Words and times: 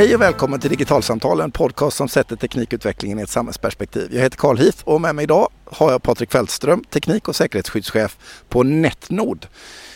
Hej 0.00 0.14
och 0.14 0.20
välkommen 0.20 0.60
till 0.60 0.70
Digitalsamtal, 0.70 1.40
en 1.40 1.50
podcast 1.50 1.96
som 1.96 2.08
sätter 2.08 2.36
teknikutvecklingen 2.36 3.18
i 3.18 3.22
ett 3.22 3.30
samhällsperspektiv. 3.30 4.14
Jag 4.14 4.22
heter 4.22 4.36
Carl 4.36 4.58
Heath 4.58 4.78
och 4.84 5.00
med 5.00 5.14
mig 5.14 5.22
idag 5.22 5.48
har 5.64 5.92
jag 5.92 6.02
Patrik 6.02 6.32
Fältström, 6.32 6.84
teknik 6.84 7.28
och 7.28 7.36
säkerhetsskyddschef 7.36 8.18
på 8.48 8.62
Netnod. 8.62 9.46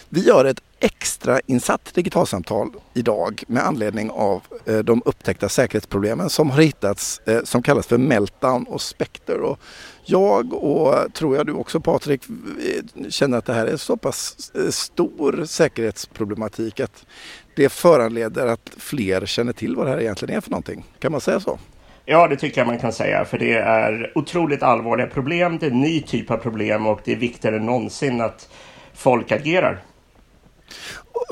Vi 0.08 0.20
gör 0.20 0.44
ett 0.44 0.60
extra 0.80 1.40
insatt 1.46 1.94
digitalsamtal 1.94 2.70
idag 2.94 3.42
med 3.46 3.66
anledning 3.66 4.10
av 4.10 4.42
eh, 4.64 4.78
de 4.78 5.02
upptäckta 5.04 5.48
säkerhetsproblemen 5.48 6.30
som 6.30 6.50
har 6.50 6.62
hittats 6.62 7.20
eh, 7.26 7.44
som 7.44 7.62
kallas 7.62 7.86
för 7.86 7.98
Meltdown 7.98 8.64
och 8.64 8.80
Spectre. 8.80 9.34
Och 9.34 9.58
jag 10.04 10.52
och 10.52 11.14
tror 11.14 11.36
jag 11.36 11.46
du 11.46 11.52
också 11.52 11.80
Patrik 11.80 12.22
eh, 12.28 13.08
känner 13.10 13.38
att 13.38 13.46
det 13.46 13.54
här 13.54 13.66
är 13.66 13.76
så 13.76 13.96
pass 13.96 14.50
stor 14.70 15.44
säkerhetsproblematik 15.44 16.80
att 16.80 17.06
det 17.56 17.68
föranleder 17.68 18.46
att 18.46 18.70
fler 18.78 19.26
känner 19.26 19.52
till 19.52 19.76
vad 19.76 19.86
det 19.86 19.90
här 19.90 20.00
egentligen 20.00 20.36
är 20.36 20.40
för 20.40 20.50
någonting. 20.50 20.84
Kan 20.98 21.12
man 21.12 21.20
säga 21.20 21.40
så? 21.40 21.58
Ja, 22.04 22.28
det 22.28 22.36
tycker 22.36 22.60
jag 22.60 22.66
man 22.66 22.78
kan 22.78 22.92
säga, 22.92 23.24
för 23.24 23.38
det 23.38 23.52
är 23.52 24.12
otroligt 24.14 24.62
allvarliga 24.62 25.06
problem. 25.06 25.58
Det 25.58 25.66
är 25.66 25.70
en 25.70 25.80
ny 25.80 26.00
typ 26.00 26.30
av 26.30 26.36
problem 26.36 26.86
och 26.86 27.00
det 27.04 27.12
är 27.12 27.16
viktigare 27.16 27.56
än 27.56 27.66
någonsin 27.66 28.20
att 28.20 28.48
folk 28.94 29.32
agerar. 29.32 29.82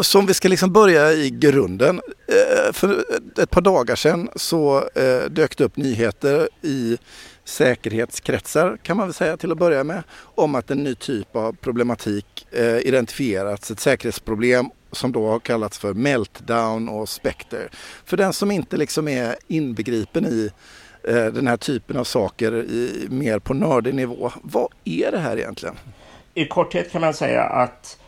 Så 0.01 0.19
om 0.19 0.27
vi 0.27 0.35
ska 0.35 0.49
liksom 0.49 0.73
börja 0.73 1.13
i 1.13 1.31
grunden. 1.31 2.01
Eh, 2.29 2.73
för 2.73 3.05
ett 3.43 3.51
par 3.51 3.61
dagar 3.61 3.97
sedan 3.97 4.29
så 4.37 4.77
eh, 4.95 5.31
dök 5.31 5.57
det 5.57 5.65
upp 5.65 5.77
nyheter 5.77 6.49
i 6.63 6.99
säkerhetskretsar 7.45 8.77
kan 8.83 8.97
man 8.97 9.07
väl 9.07 9.15
säga 9.15 9.37
till 9.37 9.53
att 9.53 9.59
börja 9.59 9.85
med 9.85 10.03
om 10.35 10.55
att 10.55 10.71
en 10.71 10.85
ny 10.85 10.95
typ 10.95 11.37
av 11.37 11.53
problematik 11.53 12.47
eh, 12.51 12.79
identifierats, 12.79 13.71
ett 13.71 13.81
säkerhetsproblem 13.81 14.71
som 14.93 15.13
då 15.13 15.29
har 15.29 15.39
kallats 15.39 15.79
för 15.79 15.95
Meltdown 15.95 16.89
och 16.89 17.09
spekter. 17.09 17.69
För 18.05 18.17
den 18.17 18.33
som 18.33 18.51
inte 18.51 18.77
liksom 18.77 19.09
är 19.09 19.37
inbegripen 19.47 20.27
i 20.27 20.51
eh, 21.09 21.27
den 21.27 21.47
här 21.47 21.57
typen 21.57 21.97
av 21.97 22.05
saker 22.05 22.53
i, 22.55 23.07
mer 23.11 23.39
på 23.39 23.55
nördig 23.55 23.95
nivå. 23.95 24.33
Vad 24.43 24.69
är 24.85 25.11
det 25.11 25.19
här 25.19 25.37
egentligen? 25.37 25.75
I 26.35 26.45
korthet 26.45 26.93
kan 26.93 27.01
man 27.01 27.15
säga 27.15 27.43
att 27.43 27.99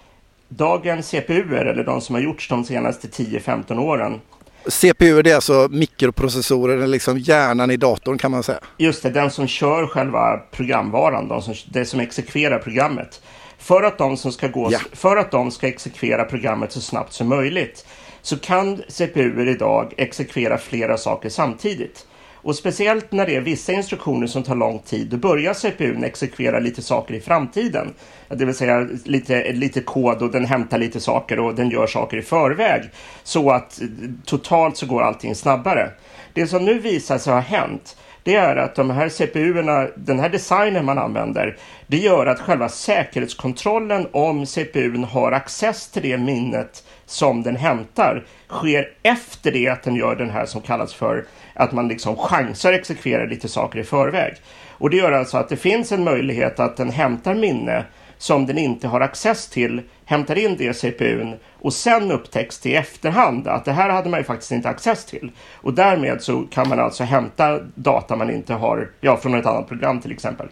dagens 0.48 1.11
CPUer, 1.11 1.65
eller 1.65 1.85
de 1.85 2.01
som 2.01 2.15
har 2.15 2.23
gjorts 2.23 2.48
de 2.48 2.65
senaste 2.65 3.09
10-15 3.09 3.79
åren. 3.79 4.21
CPU 4.69 5.23
det 5.23 5.31
är 5.31 5.34
alltså 5.34 5.69
mikroprocessorer, 5.70 6.87
liksom 6.87 7.19
hjärnan 7.19 7.70
i 7.70 7.77
datorn 7.77 8.19
kan 8.19 8.31
man 8.31 8.43
säga. 8.43 8.59
Just 8.79 9.03
det, 9.03 9.11
den 9.11 9.31
som 9.31 9.47
kör 9.47 9.87
själva 9.87 10.37
programvaran, 10.37 11.29
de 11.29 11.43
som, 11.43 11.55
det 11.67 11.84
som 11.84 12.01
exekverar 12.01 12.59
programmet. 12.59 13.23
För 13.59 13.83
att, 13.83 13.98
de 13.98 14.17
som 14.17 14.33
ska 14.33 14.48
gå, 14.48 14.69
ja. 14.73 14.79
för 14.92 15.17
att 15.17 15.31
de 15.31 15.51
ska 15.51 15.69
exekvera 15.69 16.25
programmet 16.25 16.73
så 16.73 16.81
snabbt 16.81 17.12
som 17.12 17.29
möjligt 17.29 17.87
så 18.23 18.39
kan 18.39 18.83
CPUer 18.89 19.48
idag 19.48 19.92
exekvera 19.97 20.59
flera 20.59 20.97
saker 20.97 21.29
samtidigt. 21.29 22.07
Och 22.45 22.56
speciellt 22.56 23.12
när 23.12 23.27
det 23.27 23.37
är 23.37 23.41
vissa 23.41 23.73
instruktioner 23.73 24.27
som 24.27 24.42
tar 24.42 24.55
lång 24.55 24.78
tid, 24.78 25.06
då 25.06 25.17
börjar 25.17 25.55
CPUn 25.55 26.05
exekvera 26.05 26.59
lite 26.59 26.83
saker 26.83 27.14
i 27.14 27.20
framtiden. 27.20 27.95
Det 28.28 28.45
vill 28.45 28.55
säga 28.55 28.89
lite, 29.05 29.53
lite 29.53 29.81
kod 29.81 30.23
och 30.23 30.31
den 30.31 30.45
hämtar 30.45 30.78
lite 30.78 31.01
saker 31.01 31.39
och 31.39 31.55
den 31.55 31.70
gör 31.70 31.86
saker 31.86 32.17
i 32.17 32.23
förväg. 32.23 32.83
Så 33.23 33.51
att 33.51 33.81
totalt 34.25 34.77
så 34.77 34.86
går 34.86 35.03
allting 35.03 35.34
snabbare. 35.34 35.91
Det 36.33 36.47
som 36.47 36.64
nu 36.64 36.78
visar 36.78 37.19
sig 37.19 37.33
ha 37.33 37.41
hänt, 37.41 37.97
det 38.25 38.34
är 38.34 38.56
att 38.56 38.75
de 38.75 38.91
här 38.91 39.08
CPUerna, 39.08 39.89
den 39.97 40.20
här 40.20 40.28
designen 40.28 40.84
man 40.84 40.98
använder, 40.98 41.56
det 41.86 41.97
gör 41.97 42.27
att 42.27 42.41
själva 42.41 42.69
säkerhetskontrollen 42.69 44.06
om 44.12 44.47
CPUn 44.47 45.05
har 45.05 45.33
access 45.33 45.90
till 45.90 46.02
det 46.02 46.18
minnet 46.18 46.84
som 47.07 47.42
den 47.42 47.57
hämtar 47.57 48.24
sker 48.48 48.89
efter 49.02 49.52
det 49.52 49.68
att 49.68 49.83
den 49.83 49.95
gör 49.95 50.17
den 50.17 50.30
här 50.30 50.46
som 50.46 50.61
kallas 50.61 50.95
för 50.95 51.24
att 51.55 51.73
man 51.73 51.89
liksom 51.89 52.17
chansar 52.17 52.73
exekvera 52.73 53.24
lite 53.24 53.48
saker 53.48 53.79
i 53.79 53.84
förväg. 53.84 54.34
Och 54.70 54.90
det 54.90 54.96
gör 54.96 55.13
alltså 55.13 55.36
att 55.36 55.48
det 55.48 55.57
finns 55.57 55.92
en 55.92 56.05
möjlighet 56.05 56.61
att 56.61 56.77
den 56.77 56.90
hämtar 56.90 57.34
minne 57.34 57.84
som 58.19 58.47
den 58.47 58.58
inte 58.58 58.89
har 58.89 59.01
access 59.01 59.48
till, 59.48 59.83
hämtar 60.05 60.39
in 60.39 60.57
det 60.57 60.64
i 60.64 60.75
CPUn 60.75 61.35
och 61.61 61.73
sen 61.73 62.13
upptäcks 62.13 62.58
det 62.58 62.69
i 62.69 62.75
efterhand 62.75 63.48
att 63.48 63.64
det 63.64 63.73
här 63.73 63.89
hade 63.89 64.08
man 64.08 64.20
ju 64.20 64.25
faktiskt 64.25 64.52
inte 64.52 64.69
access 64.69 65.05
till. 65.05 65.30
Och 65.55 65.75
därmed 65.75 66.23
så 66.23 66.42
kan 66.51 66.69
man 66.69 66.80
alltså 66.80 67.05
hämta 67.05 67.61
data 67.75 68.17
man 68.17 68.30
inte 68.30 68.55
har, 68.55 68.91
ja 69.01 69.17
från 69.17 69.35
ett 69.35 69.47
annat 69.47 69.69
program 69.69 70.01
till 70.01 70.13
exempel. 70.13 70.48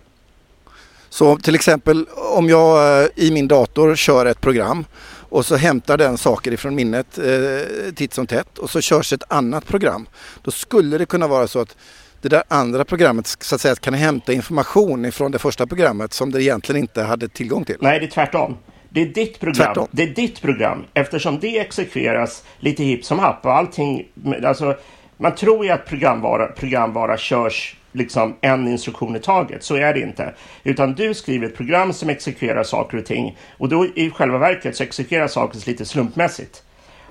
Så 1.09 1.37
till 1.37 1.55
exempel 1.55 2.07
om 2.37 2.49
jag 2.49 3.03
eh, 3.03 3.09
i 3.17 3.31
min 3.33 3.49
dator 3.49 3.97
kör 3.97 4.27
ett 4.27 4.41
program 4.41 4.85
och 5.33 5.47
så 5.47 5.57
hämtar 5.57 5.97
den 5.97 6.19
saker 6.19 6.53
ifrån 6.53 6.75
minnet 6.75 7.19
eh, 7.19 7.95
titt 7.95 8.15
som 8.15 8.27
tätt 8.27 8.59
och 8.59 8.71
så 8.71 8.81
körs 8.81 9.13
ett 9.13 9.23
annat 9.29 9.67
program. 9.67 10.07
Då 10.43 10.51
skulle 10.51 10.99
det 10.99 11.07
kunna 11.07 11.27
vara 11.27 11.49
så 11.49 11.61
att 11.61 11.77
det 12.23 12.29
där 12.29 12.43
andra 12.49 12.85
programmet 12.85 13.27
så 13.27 13.55
att 13.55 13.61
säga 13.61 13.75
kan 13.75 13.95
hämta 13.95 14.33
information 14.33 15.05
ifrån 15.05 15.33
det 15.33 15.39
första 15.39 15.67
programmet 15.67 16.13
som 16.13 16.31
det 16.31 16.43
egentligen 16.43 16.81
inte 16.81 17.03
hade 17.03 17.29
tillgång 17.29 17.65
till. 17.65 17.77
Nej, 17.81 18.01
det 18.01 18.07
är 18.07 18.11
tvärtom. 18.11 18.57
Det 18.89 19.03
är 19.03 19.07
ditt 19.07 19.41
program. 19.41 19.87
Det 19.91 20.03
är 20.03 20.07
ditt 20.07 20.43
program 20.43 20.85
eftersom 20.95 21.41
det 21.41 21.59
exekveras 21.59 22.45
lite 22.59 22.85
hipp 22.85 23.05
som 23.05 23.19
happ 23.19 23.47
och 23.47 23.57
allting. 23.57 24.07
Alltså, 24.45 24.77
man 25.17 25.35
tror 25.35 25.65
ju 25.65 25.71
att 25.71 25.87
programvara, 25.87 26.47
programvara 26.47 27.17
körs 27.17 27.77
liksom 27.93 28.37
en 28.41 28.69
instruktion 28.69 29.17
i 29.17 29.19
taget. 29.19 29.63
Så 29.63 29.77
är 29.77 29.95
det 29.95 30.01
inte. 30.01 30.35
Utan 30.65 30.93
du 30.93 31.15
skriver 31.15 31.47
ett 31.47 31.57
program 31.57 31.93
som 31.93 32.11
exekverar 32.11 32.63
saker 32.63 32.99
och 32.99 33.07
ting. 33.07 33.39
Och 33.59 33.69
då 33.69 33.87
i 33.95 34.11
själva 34.11 34.39
verket 34.39 34.77
så 34.77 34.83
exekverar 34.83 35.29
saker 35.29 35.67
lite 35.67 35.85
slumpmässigt. 35.85 36.63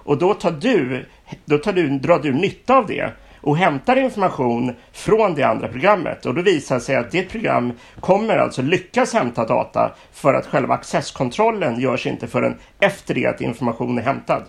Och 0.03 0.17
då 0.17 0.33
tar 0.33 0.51
du, 0.51 1.05
då 1.45 1.57
tar 1.57 1.73
du, 1.73 1.89
drar 1.89 2.19
du 2.19 2.33
nytta 2.33 2.75
av 2.75 2.87
det 2.87 3.11
och 3.41 3.57
hämtar 3.57 3.95
information 3.95 4.75
från 4.91 5.35
det 5.35 5.43
andra 5.43 5.67
programmet. 5.67 6.25
Och 6.25 6.33
då 6.33 6.41
visar 6.41 6.75
det 6.75 6.81
sig 6.81 6.95
att 6.95 7.11
ditt 7.11 7.29
program 7.29 7.73
kommer 7.99 8.37
alltså 8.37 8.61
lyckas 8.61 9.13
hämta 9.13 9.45
data 9.45 9.91
för 10.11 10.33
att 10.33 10.45
själva 10.45 10.73
accesskontrollen 10.73 11.79
görs 11.79 12.07
inte 12.07 12.27
förrän 12.27 12.57
efter 12.79 13.13
det 13.13 13.25
att 13.25 13.41
information 13.41 13.97
är 13.97 14.01
hämtad. 14.01 14.43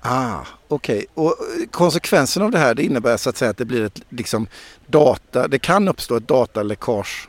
Ah, 0.00 0.40
Okej, 0.68 1.06
okay. 1.14 1.24
och 1.24 1.36
konsekvensen 1.70 2.42
av 2.42 2.50
det 2.50 2.58
här 2.58 2.74
det 2.74 2.82
innebär 2.82 3.16
så 3.16 3.30
att 3.30 3.36
säga 3.36 3.50
att 3.50 3.56
det 3.56 3.64
blir 3.64 3.84
ett 3.84 4.00
liksom 4.08 4.46
data, 4.86 5.48
det 5.48 5.58
kan 5.58 5.88
uppstå 5.88 6.16
ett 6.16 6.28
dataläckage 6.28 7.28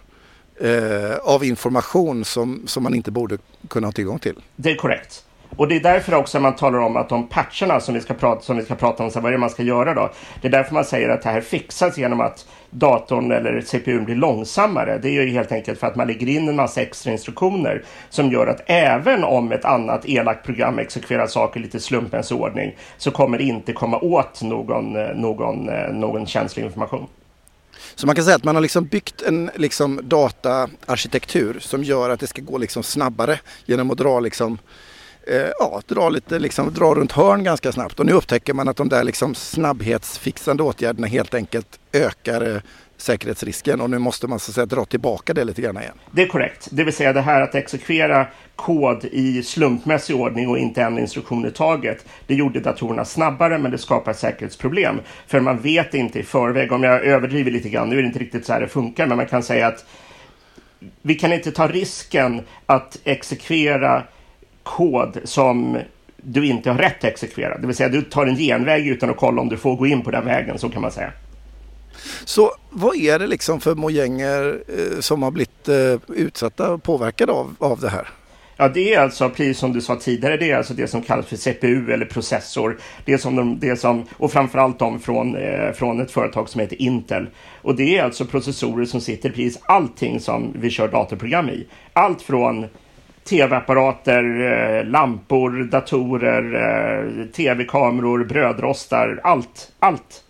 eh, 0.62 1.16
av 1.24 1.44
information 1.44 2.26
som, 2.26 2.64
som 2.66 2.84
man 2.84 2.94
inte 2.94 3.12
borde 3.12 3.38
kunna 3.68 3.88
ha 3.88 3.92
tillgång 3.92 4.20
till. 4.20 4.42
Det 4.56 4.72
är 4.72 4.76
korrekt. 4.76 5.27
Och 5.58 5.68
det 5.68 5.76
är 5.76 5.80
därför 5.80 6.14
också 6.14 6.40
man 6.40 6.56
talar 6.56 6.80
om 6.80 6.98
att 6.98 7.10
de 7.10 7.28
patcherna 7.28 7.80
som 7.80 7.94
vi 7.94 8.02
ska 8.02 8.14
prata, 8.14 8.42
som 8.42 8.58
vi 8.58 8.64
ska 8.64 8.76
prata 8.76 9.04
om, 9.04 9.12
så 9.12 9.20
vad 9.20 9.30
är 9.30 9.32
det 9.32 9.38
man 9.38 9.50
ska 9.50 9.64
göra 9.64 9.94
då? 9.94 10.12
Det 10.42 10.48
är 10.48 10.52
därför 10.52 10.74
man 10.74 10.86
säger 10.86 11.10
att 11.10 11.22
det 11.22 11.30
här 11.30 11.42
fixas 11.42 11.98
genom 11.98 12.22
att 12.22 12.46
datorn 12.70 13.32
eller 13.32 13.62
CPUn 13.62 14.06
blir 14.06 14.16
långsammare. 14.16 14.98
Det 14.98 15.10
är 15.10 15.22
ju 15.22 15.30
helt 15.30 15.52
enkelt 15.52 15.80
för 15.80 15.88
att 15.88 15.96
man 15.96 16.08
lägger 16.08 16.28
in 16.28 16.50
en 16.50 16.56
massa 16.56 16.82
extra 16.82 17.12
instruktioner 17.12 17.84
som 18.10 18.32
gör 18.32 18.48
att 18.48 18.62
även 18.66 19.24
om 19.24 19.52
ett 19.52 19.66
annat 19.66 20.06
elakt 20.06 20.46
program 20.46 20.80
exekverar 20.80 21.28
saker 21.28 21.60
lite 21.60 21.80
slumpens 21.80 22.32
ordning 22.32 22.76
så 22.98 23.12
kommer 23.12 23.38
det 23.38 23.44
inte 23.44 23.74
komma 23.74 24.00
åt 24.00 24.42
någon, 24.42 24.96
eh, 24.96 25.16
någon, 25.16 25.70
eh, 25.70 25.90
någon 25.90 26.26
känslig 26.26 26.64
information. 26.64 27.08
Så 27.96 28.06
man 28.06 28.16
kan 28.16 28.26
säga 28.26 28.36
att 28.36 28.44
man 28.44 28.56
har 28.56 28.62
liksom 28.62 28.86
byggt 28.86 29.22
en 29.22 29.52
liksom 29.56 30.00
dataarkitektur 30.04 31.60
som 31.60 31.84
gör 31.84 32.10
att 32.10 32.20
det 32.20 32.28
ska 32.28 32.42
gå 32.42 32.58
liksom 32.58 32.84
snabbare 32.84 33.40
genom 33.66 33.92
att 33.92 33.98
dra 33.98 34.20
liksom 34.20 34.58
eh, 35.30 35.52
ja, 35.60 35.82
dra, 35.88 36.10
lite, 36.10 36.40
liksom, 36.40 36.74
dra 36.74 36.96
runt 36.96 37.12
hörn 37.12 37.44
ganska 37.44 37.72
snabbt. 37.72 38.00
Och 38.00 38.06
nu 38.06 38.12
upptäcker 38.12 38.54
man 38.54 38.68
att 38.68 38.78
de 38.78 38.90
där 38.90 39.04
liksom, 39.04 39.36
snabbhetsfixande 39.36 40.64
åtgärderna 40.64 41.08
helt 41.08 41.34
enkelt 41.34 41.80
ökar 41.94 42.56
eh, 42.56 42.62
säkerhetsrisken 42.98 43.82
och 43.82 43.90
nu 43.90 43.98
måste 43.98 44.28
man 44.28 44.40
så 44.40 44.52
att 44.52 44.56
säga, 44.56 44.66
dra 44.66 44.86
tillbaka 44.86 45.34
det 45.34 45.44
lite 45.44 45.62
grann 45.62 45.78
igen. 45.78 45.94
Det 46.12 46.22
är 46.22 46.28
korrekt. 46.28 46.68
Det 46.72 46.84
vill 46.84 46.94
säga 46.94 47.14
det 47.14 47.22
här 47.22 47.42
att 47.42 47.56
exekvera 47.56 48.28
kod 48.56 49.06
i 49.06 49.44
slumpmässig 49.44 50.16
ordning 50.16 50.50
och 50.50 50.58
inte 50.58 50.82
en 50.82 51.00
instruktion 51.00 51.46
i 51.46 51.52
taget. 51.52 52.06
Det 52.28 52.36
gjorde 52.36 52.60
datorerna 52.60 53.06
snabbare 53.06 53.58
men 53.58 53.72
det 53.72 53.78
skapar 53.78 54.14
säkerhetsproblem. 54.14 55.00
För 55.28 55.40
man 55.40 55.60
vet 55.60 55.94
inte 55.94 56.20
i 56.20 56.24
förväg, 56.24 56.72
om 56.72 56.84
jag 56.84 57.06
överdriver 57.06 57.52
lite 57.52 57.70
grann, 57.70 57.90
nu 57.90 57.98
är 57.98 58.02
det 58.02 58.08
inte 58.08 58.20
riktigt 58.20 58.46
så 58.46 58.54
här 58.54 58.62
det 58.62 58.68
funkar, 58.68 59.08
men 59.08 59.18
man 59.18 59.26
kan 59.26 59.44
säga 59.44 59.68
att 59.68 59.86
vi 61.02 61.16
kan 61.16 61.34
inte 61.34 61.52
ta 61.52 61.68
risken 61.68 62.42
att 62.66 63.00
exekvera 63.04 64.04
kod 64.68 65.18
som 65.24 65.78
du 66.18 66.46
inte 66.46 66.72
har 66.72 66.78
rätt 66.78 66.98
att 66.98 67.04
exekvera. 67.04 67.58
Det 67.58 67.68
vill 67.68 67.76
säga 67.76 67.90
du 67.90 68.02
tar 68.02 68.26
en 68.26 68.36
genväg 68.36 68.88
utan 68.88 69.10
att 69.10 69.18
kolla 69.18 69.42
om 69.42 69.50
du 69.50 69.58
får 69.58 69.76
gå 69.76 69.88
in 69.88 70.02
på 70.02 70.12
den 70.12 70.26
vägen, 70.26 70.58
så 70.60 70.70
kan 70.70 70.82
man 70.82 70.92
säga. 70.92 71.12
Så 72.26 72.52
vad 72.70 72.96
är 72.96 73.20
det 73.20 73.28
liksom 73.28 73.60
för 73.60 73.76
mojänger 73.76 74.60
eh, 74.68 75.00
som 75.00 75.24
har 75.24 75.32
blivit 75.32 75.68
eh, 75.68 76.16
utsatta 76.16 76.74
och 76.74 76.84
påverkade 76.84 77.32
av, 77.32 77.56
av 77.60 77.80
det 77.80 77.90
här? 77.90 78.08
Ja, 78.60 78.70
det 78.70 78.94
är 78.94 79.00
alltså, 79.00 79.30
precis 79.30 79.58
som 79.58 79.74
du 79.74 79.82
sa 79.82 79.96
tidigare, 79.96 80.38
det 80.38 80.52
är 80.52 80.58
alltså 80.58 80.74
det 80.74 80.88
som 80.88 81.02
kallas 81.02 81.26
för 81.26 81.36
CPU 81.36 81.92
eller 81.92 82.06
processor. 82.06 82.78
Det 83.06 83.18
som 83.18 83.36
de, 83.36 83.60
det 83.60 83.76
som, 83.76 84.06
och 84.18 84.32
framförallt 84.32 84.80
de 84.80 85.00
från, 85.00 85.36
eh, 85.36 85.72
från 85.72 86.02
ett 86.02 86.12
företag 86.12 86.50
som 86.50 86.62
heter 86.62 86.82
Intel. 86.82 87.28
Och 87.62 87.76
det 87.76 87.98
är 87.98 88.04
alltså 88.04 88.26
processorer 88.26 88.86
som 88.86 89.02
sitter 89.02 89.30
precis 89.30 89.60
allting 89.66 90.20
som 90.20 90.54
vi 90.60 90.70
kör 90.70 90.88
datorprogram 90.88 91.50
i. 91.50 91.68
Allt 91.94 92.22
från 92.22 92.66
tv-apparater, 93.28 94.24
eh, 94.42 94.86
lampor, 94.86 95.64
datorer, 95.64 96.56
eh, 96.56 97.26
tv-kameror, 97.26 98.24
brödrostar, 98.24 99.20
allt, 99.24 99.72
allt. 99.80 100.24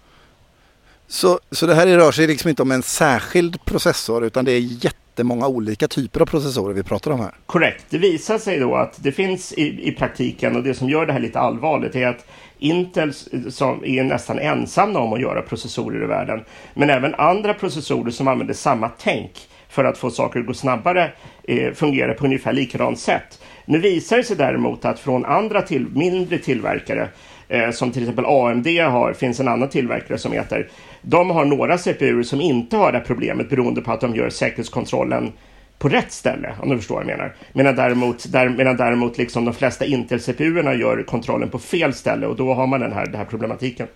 Så, 1.08 1.40
så 1.52 1.66
det 1.66 1.76
här 1.76 1.88
rör 1.88 2.12
sig 2.12 2.28
liksom 2.28 2.50
inte 2.50 2.62
om 2.62 2.72
en 2.72 2.84
särskild 2.84 3.66
processor 3.66 4.26
utan 4.26 4.46
det 4.46 4.52
är 4.52 4.86
jättemånga 4.86 5.48
olika 5.48 5.88
typer 5.88 6.22
av 6.22 6.26
processorer 6.26 6.74
vi 6.74 6.84
pratar 6.84 7.12
om 7.12 7.20
här? 7.20 7.32
Korrekt. 7.46 7.86
Det 7.90 7.98
visar 7.98 8.38
sig 8.38 8.60
då 8.60 8.76
att 8.76 9.04
det 9.04 9.12
finns 9.12 9.54
i, 9.54 9.88
i 9.88 9.92
praktiken 9.92 10.56
och 10.56 10.64
det 10.64 10.74
som 10.74 10.90
gör 10.90 11.06
det 11.06 11.14
här 11.14 11.20
lite 11.20 11.40
allvarligt 11.40 11.96
är 11.96 12.08
att 12.08 12.26
Intel 12.60 13.14
som 13.50 13.86
är 13.86 14.04
nästan 14.04 14.40
ensamma 14.40 15.00
om 15.00 15.14
att 15.14 15.22
göra 15.22 15.42
processorer 15.42 16.04
i 16.04 16.08
världen. 16.08 16.44
Men 16.74 16.90
även 16.90 17.16
andra 17.16 17.54
processorer 17.54 18.12
som 18.12 18.28
använder 18.28 18.54
samma 18.54 18.90
tänk 18.98 19.32
för 19.78 19.84
att 19.84 19.98
få 19.98 20.12
saker 20.12 20.40
att 20.40 20.46
gå 20.46 20.54
snabbare 20.54 21.12
eh, 21.44 21.74
fungerar 21.74 22.14
på 22.14 22.26
ungefär 22.26 22.54
likadant 22.54 23.00
sätt. 23.00 23.40
Nu 23.66 23.80
visar 23.80 24.18
det 24.18 24.24
sig 24.24 24.38
däremot 24.38 24.86
att 24.86 25.00
från 25.00 25.26
andra 25.26 25.62
till, 25.62 25.88
mindre 25.94 26.38
tillverkare 26.38 27.10
eh, 27.48 27.72
som 27.72 27.92
till 27.92 28.04
exempel 28.04 28.26
AMD 28.26 28.68
har, 28.68 29.14
finns 29.14 29.40
en 29.40 29.48
annan 29.48 29.70
tillverkare 29.70 30.18
som 30.18 30.32
heter, 30.32 30.70
de 31.02 31.30
har 31.30 31.46
några 31.46 31.78
CPU 31.78 32.24
som 32.24 32.42
inte 32.42 32.78
har 32.78 32.92
det 32.92 32.98
här 32.98 33.06
problemet 33.06 33.50
beroende 33.50 33.82
på 33.82 33.92
att 33.92 34.02
de 34.02 34.16
gör 34.16 34.30
säkerhetskontrollen 34.30 35.32
på 35.78 35.90
rätt 35.90 36.12
ställe, 36.12 36.56
om 36.62 36.70
du 36.70 36.78
förstår 36.78 36.96
vad 36.96 37.04
jag 37.04 37.18
menar. 37.18 37.36
Medan 37.54 37.76
däremot, 37.76 38.32
där, 38.32 38.50
medan 38.50 38.78
däremot 38.78 39.18
liksom 39.18 39.46
de 39.46 39.54
flesta 39.54 39.86
Intel-CPU-erna 39.86 40.74
gör 40.74 41.04
kontrollen 41.04 41.50
på 41.50 41.60
fel 41.60 41.94
ställe 41.94 42.28
och 42.28 42.36
då 42.36 42.54
har 42.54 42.68
man 42.68 42.80
den 42.80 42.94
här, 42.94 43.06
den 43.06 43.16
här 43.16 43.26
problematiken. 43.26 43.88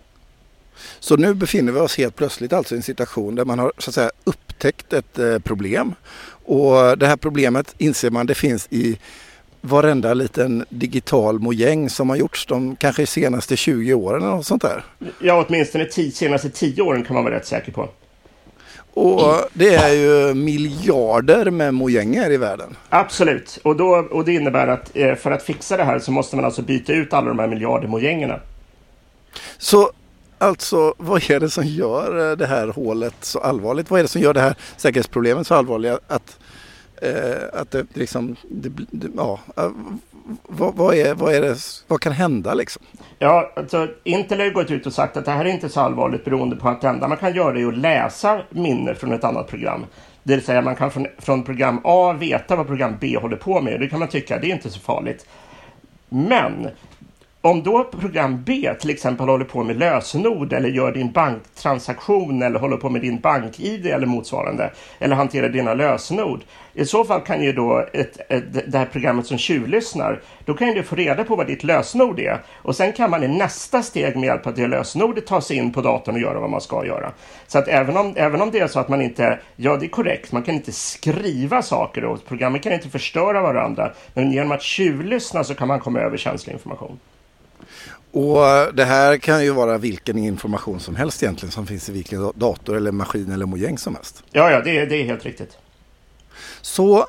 Så 1.00 1.18
nu 1.18 1.34
befinner 1.34 1.72
vi 1.72 1.80
oss 1.80 1.98
helt 1.98 2.16
plötsligt 2.16 2.54
alltså 2.54 2.76
i 2.76 2.78
en 2.78 2.84
situation 2.84 3.36
där 3.36 3.46
man 3.46 3.60
har 3.60 3.72
så 3.78 3.90
att 3.90 3.96
säga, 3.96 4.12
upptäckt 4.66 4.94
ett 4.94 5.20
eh, 5.20 5.40
problem. 5.40 5.96
Och 6.46 6.98
det 6.98 7.08
här 7.08 7.18
problemet 7.18 7.76
inser 7.78 8.10
man 8.10 8.26
det 8.26 8.36
finns 8.36 8.68
i 8.70 8.98
varenda 9.62 10.14
liten 10.14 10.66
digital 10.70 11.40
mojäng 11.40 11.90
som 11.90 12.10
har 12.10 12.18
gjorts 12.18 12.46
de 12.46 12.76
kanske 12.76 13.06
senaste 13.06 13.58
20 13.58 13.94
åren 13.94 14.22
eller 14.22 14.36
något 14.36 14.46
sånt 14.46 14.62
där. 14.62 14.84
Ja, 15.20 15.46
åtminstone 15.48 15.88
de 15.96 16.12
senaste 16.12 16.50
10 16.50 16.82
åren 16.82 17.04
kan 17.04 17.14
man 17.14 17.24
vara 17.24 17.36
rätt 17.36 17.46
säker 17.46 17.72
på. 17.72 17.90
Och 18.94 19.50
det 19.54 19.76
är 19.76 19.94
ju 19.94 20.34
miljarder 20.34 21.52
med 21.52 21.74
mojänger 21.74 22.32
i 22.32 22.38
världen. 22.38 22.76
Absolut, 22.90 23.60
och, 23.64 23.76
då, 23.76 23.88
och 24.12 24.26
det 24.26 24.34
innebär 24.34 24.68
att 24.68 24.92
eh, 24.94 25.16
för 25.16 25.32
att 25.32 25.44
fixa 25.44 25.78
det 25.78 25.84
här 25.84 26.00
så 26.00 26.12
måste 26.12 26.36
man 26.36 26.46
alltså 26.46 26.62
byta 26.62 26.94
ut 26.94 27.14
alla 27.14 27.28
de 27.28 27.40
här 27.40 27.48
miljarder 27.48 27.88
mojängerna. 27.88 28.40
Så 29.58 29.92
alltså, 30.42 30.94
vad 30.98 31.32
är 31.32 31.40
det 31.40 31.50
som 31.50 31.66
gör 31.66 32.32
eh, 32.32 32.38
det 32.38 32.48
här 32.48 32.68
hålet 32.68 33.16
så 33.20 33.40
allvarligt? 33.40 33.92
Vad 33.92 34.00
är 34.00 34.04
det 34.04 34.10
som 34.10 34.22
gör 34.22 34.34
det 34.34 34.42
här 34.42 34.56
säkerhetsproblemet 34.78 35.48
så 35.48 35.56
allvarligt 35.56 36.00
att, 36.08 36.40
eh, 37.02 37.60
att 37.62 37.72
det 37.72 37.86
liksom, 37.94 38.36
det, 38.50 38.70
det, 38.92 39.08
ja, 39.18 39.40
eh, 39.58 39.72
vad, 40.44 40.76
vad, 40.76 40.96
är, 40.96 41.14
vad, 41.14 41.36
är 41.36 41.42
det, 41.42 41.58
vad 41.88 42.02
kan 42.02 42.12
hända 42.12 42.54
liksom? 42.54 42.84
Ja, 43.20 43.52
alltså 43.56 43.88
Intel 44.04 44.40
har 44.40 44.46
ju 44.46 44.54
gått 44.54 44.72
ut 44.72 44.86
och 44.86 44.94
sagt 44.94 45.18
att 45.18 45.26
det 45.26 45.32
här 45.32 45.46
är 45.46 45.50
inte 45.50 45.70
så 45.70 45.80
allvarligt 45.80 46.26
beroende 46.26 46.56
på 46.56 46.70
att 46.70 46.82
det 46.82 46.88
enda 46.88 47.08
man 47.08 47.18
kan 47.18 47.36
göra 47.36 47.60
är 47.60 47.68
att 47.68 47.78
läsa 47.78 48.42
minne 48.50 48.96
från 48.96 49.14
ett 49.14 49.24
annat 49.24 49.48
program. 49.48 49.86
Det 50.24 50.36
vill 50.36 50.46
säga 50.46 50.62
man 50.62 50.76
kan 50.76 50.92
från, 50.92 51.08
från 51.18 51.44
program 51.44 51.82
A 51.84 52.14
veta 52.14 52.56
vad 52.56 52.68
program 52.68 52.94
B 53.00 53.18
håller 53.22 53.38
på 53.38 53.62
med. 53.62 53.80
Det 53.80 53.88
kan 53.88 54.00
man 54.00 54.08
tycka, 54.08 54.40
det 54.40 54.48
är 54.48 54.56
inte 54.56 54.70
så 54.70 54.80
farligt. 54.80 55.26
Men 56.10 56.68
om 57.42 57.64
då 57.64 57.84
program 57.84 58.44
B 58.46 58.74
till 58.80 58.90
exempel 58.90 59.28
håller 59.28 59.46
på 59.46 59.64
med 59.64 59.80
lösenord 59.80 60.54
eller 60.54 60.70
gör 60.70 60.92
din 60.92 61.12
banktransaktion 61.12 62.42
eller 62.42 62.60
håller 62.60 62.78
på 62.78 62.90
med 62.90 63.02
din 63.02 63.20
bank-id 63.20 63.86
eller 63.86 64.08
motsvarande 64.08 64.72
eller 65.00 65.16
hanterar 65.16 65.50
dina 65.50 65.74
lösenord. 65.74 66.40
I 66.74 66.86
så 66.86 67.04
fall 67.06 67.22
kan 67.22 67.44
ju 67.44 67.54
då 67.54 67.86
ett, 67.94 68.32
ett, 68.32 68.72
det 68.72 68.78
här 68.78 68.86
programmet 68.86 69.28
som 69.28 69.38
tjuvlyssnar, 69.38 70.22
då 70.46 70.54
kan 70.54 70.68
du 70.68 70.84
få 70.84 70.96
reda 70.96 71.24
på 71.24 71.36
vad 71.36 71.48
ditt 71.48 71.64
lösenord 71.64 72.20
är 72.20 72.42
och 72.56 72.76
sen 72.76 72.94
kan 72.94 73.10
man 73.10 73.24
i 73.24 73.28
nästa 73.28 73.84
steg 73.84 74.16
med 74.16 74.28
hjälp 74.28 74.48
av 74.48 74.54
det 74.54 74.68
lösenordet 74.68 75.26
ta 75.28 75.42
sig 75.42 75.58
in 75.58 75.74
på 75.74 75.82
datorn 75.82 76.16
och 76.16 76.22
göra 76.22 76.40
vad 76.40 76.50
man 76.50 76.62
ska 76.62 76.86
göra. 76.86 77.12
Så 77.48 77.60
att 77.60 77.68
även 77.68 77.98
om, 77.98 78.14
även 78.16 78.42
om 78.42 78.52
det 78.52 78.60
är 78.60 78.68
så 78.68 78.80
att 78.80 78.90
man 78.90 79.02
inte, 79.02 79.40
ja 79.56 79.78
det 79.78 79.86
är 79.86 79.90
korrekt, 79.90 80.32
man 80.32 80.44
kan 80.44 80.56
inte 80.56 80.72
skriva 80.72 81.62
saker 81.62 82.06
och 82.06 82.26
programmen 82.26 82.60
kan 82.60 82.74
inte 82.74 82.90
förstöra 82.90 83.42
varandra, 83.42 83.92
men 84.14 84.32
genom 84.32 84.52
att 84.52 84.62
tjuvlyssna 84.62 85.44
så 85.44 85.56
kan 85.56 85.68
man 85.68 85.80
komma 85.80 86.00
över 86.00 86.18
känslig 86.18 86.54
information. 86.54 87.00
Och 88.12 88.76
det 88.76 88.86
här 88.86 89.18
kan 89.18 89.44
ju 89.44 89.52
vara 89.52 89.78
vilken 89.78 90.18
information 90.18 90.80
som 90.80 90.96
helst 90.96 91.24
egentligen 91.24 91.52
som 91.52 91.68
finns 91.68 91.90
i 91.90 91.92
vilken 91.92 92.32
dator 92.36 92.78
eller 92.78 92.92
maskin 92.92 93.32
eller 93.32 93.46
mojäng 93.46 93.78
som 93.78 93.96
helst. 93.96 94.24
Ja, 94.32 94.52
ja, 94.52 94.62
det, 94.62 94.86
det 94.86 94.96
är 94.96 95.04
helt 95.04 95.26
riktigt. 95.26 95.58
Så 96.62 97.06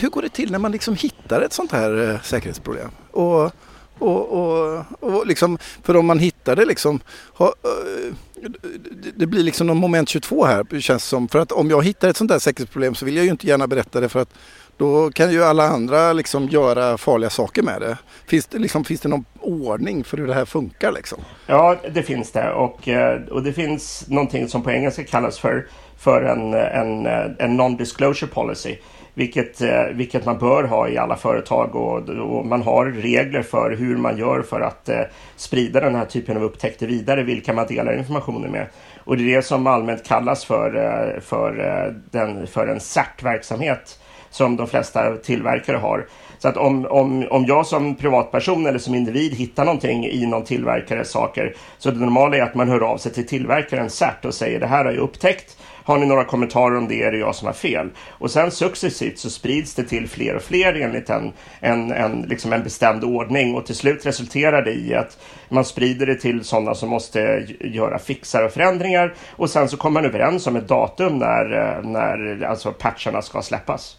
hur 0.00 0.08
går 0.08 0.22
det 0.22 0.28
till 0.28 0.52
när 0.52 0.58
man 0.58 0.72
liksom 0.72 0.94
hittar 0.94 1.40
ett 1.40 1.52
sånt 1.52 1.72
här 1.72 2.10
eh, 2.10 2.20
säkerhetsproblem? 2.20 2.90
Och, 3.10 3.52
och, 3.98 4.32
och, 4.32 4.84
och 5.00 5.26
liksom, 5.26 5.58
för 5.82 5.96
om 5.96 6.06
man 6.06 6.18
hittar 6.18 6.56
det 6.56 6.64
liksom, 6.64 7.00
ha, 7.32 7.46
eh, 7.46 8.14
det 9.16 9.26
blir 9.26 9.42
liksom 9.42 9.66
någon 9.66 9.76
moment 9.76 10.08
22 10.08 10.44
här 10.44 10.80
känns 10.80 11.04
som. 11.04 11.28
För 11.28 11.38
att 11.38 11.52
om 11.52 11.70
jag 11.70 11.84
hittar 11.84 12.08
ett 12.08 12.16
sånt 12.16 12.30
här 12.30 12.38
säkerhetsproblem 12.38 12.94
så 12.94 13.04
vill 13.04 13.16
jag 13.16 13.24
ju 13.24 13.30
inte 13.30 13.46
gärna 13.46 13.66
berätta 13.66 14.00
det 14.00 14.08
för 14.08 14.20
att 14.20 14.34
då 14.76 15.10
kan 15.10 15.32
ju 15.32 15.44
alla 15.44 15.64
andra 15.64 16.12
liksom 16.12 16.48
göra 16.48 16.98
farliga 16.98 17.30
saker 17.30 17.62
med 17.62 17.80
det. 17.80 17.98
Finns 18.26 18.46
det, 18.46 18.58
liksom, 18.58 18.84
finns 18.84 19.00
det 19.00 19.08
någon 19.08 19.24
ordning 19.40 20.04
för 20.04 20.16
hur 20.16 20.26
det 20.26 20.34
här 20.34 20.44
funkar? 20.44 20.92
Liksom? 20.92 21.18
Ja, 21.46 21.76
det 21.94 22.02
finns 22.02 22.32
det. 22.32 22.52
Och, 22.52 22.88
eh, 22.88 23.20
och 23.30 23.42
det 23.42 23.52
finns 23.52 24.04
någonting 24.08 24.48
som 24.48 24.62
på 24.62 24.70
engelska 24.70 25.04
kallas 25.04 25.38
för, 25.38 25.66
för 25.98 26.22
en, 26.22 26.54
en, 26.54 27.06
en 27.38 27.60
non-disclosure 27.60 28.26
policy. 28.26 28.76
Vilket, 29.16 29.60
eh, 29.60 29.84
vilket 29.92 30.24
man 30.24 30.38
bör 30.38 30.64
ha 30.64 30.88
i 30.88 30.98
alla 30.98 31.16
företag 31.16 31.74
och, 31.74 32.08
och, 32.08 32.46
man 32.46 32.62
har 32.62 32.86
regler 32.86 33.42
för 33.42 33.70
hur 33.70 33.96
man 33.96 34.18
gör 34.18 34.42
för 34.42 34.60
att 34.60 34.88
eh, 34.88 35.00
sprida 35.36 35.80
den 35.80 35.94
här 35.94 36.04
typen 36.04 36.36
av 36.36 36.42
upptäckter 36.42 36.86
vidare, 36.86 37.22
vilka 37.22 37.52
man 37.52 37.66
delar 37.66 37.98
informationen 37.98 38.50
med. 38.50 38.66
Och 38.98 39.16
det 39.16 39.22
är 39.22 39.36
det 39.36 39.42
som 39.42 39.66
allmänt 39.66 40.06
kallas 40.06 40.44
för, 40.44 40.76
eh, 40.76 41.20
för, 41.20 41.52
den, 42.10 42.46
för 42.46 42.66
en 42.66 42.80
CERT-verksamhet 42.80 43.98
som 44.34 44.56
de 44.56 44.66
flesta 44.66 45.16
tillverkare 45.16 45.76
har. 45.76 46.06
Så 46.38 46.48
att 46.48 46.56
om, 46.56 46.86
om, 46.86 47.26
om 47.30 47.44
jag 47.44 47.66
som 47.66 47.94
privatperson 47.94 48.66
eller 48.66 48.78
som 48.78 48.94
individ 48.94 49.34
hittar 49.34 49.64
någonting 49.64 50.06
i 50.06 50.26
någon 50.26 50.44
tillverkares 50.44 51.10
saker 51.10 51.54
så 51.78 51.90
det 51.90 52.00
normala 52.00 52.36
är 52.36 52.42
att 52.42 52.54
man 52.54 52.68
hör 52.68 52.80
av 52.80 52.96
sig 52.96 53.12
till 53.12 53.26
tillverkaren 53.26 53.90
CERT 53.90 54.24
och 54.24 54.34
säger 54.34 54.60
det 54.60 54.66
här 54.66 54.84
har 54.84 54.92
jag 54.92 55.00
upptäckt. 55.00 55.56
Har 55.84 55.98
ni 55.98 56.06
några 56.06 56.24
kommentarer 56.24 56.76
om 56.76 56.88
det 56.88 57.02
är 57.02 57.12
det 57.12 57.18
jag 57.18 57.34
som 57.34 57.46
har 57.46 57.52
fel? 57.52 57.90
Och 58.08 58.30
sen 58.30 58.50
successivt 58.50 59.18
så 59.18 59.30
sprids 59.30 59.74
det 59.74 59.84
till 59.84 60.08
fler 60.08 60.36
och 60.36 60.42
fler 60.42 60.74
enligt 60.74 61.10
en, 61.10 61.32
en, 61.60 61.92
en, 61.92 62.22
liksom 62.22 62.52
en 62.52 62.62
bestämd 62.62 63.04
ordning 63.04 63.54
och 63.54 63.66
till 63.66 63.74
slut 63.74 64.06
resulterar 64.06 64.62
det 64.62 64.72
i 64.72 64.94
att 64.94 65.18
man 65.48 65.64
sprider 65.64 66.06
det 66.06 66.14
till 66.14 66.44
sådana 66.44 66.74
som 66.74 66.88
måste 66.88 67.46
göra 67.60 67.98
fixar 67.98 68.44
och 68.44 68.52
förändringar 68.52 69.14
och 69.30 69.50
sen 69.50 69.68
så 69.68 69.76
kommer 69.76 70.00
man 70.00 70.10
överens 70.10 70.46
om 70.46 70.56
ett 70.56 70.68
datum 70.68 71.18
när, 71.18 71.52
eh, 71.52 71.90
när 71.90 72.44
alltså 72.44 72.72
patcharna 72.72 73.22
ska 73.22 73.42
släppas. 73.42 73.98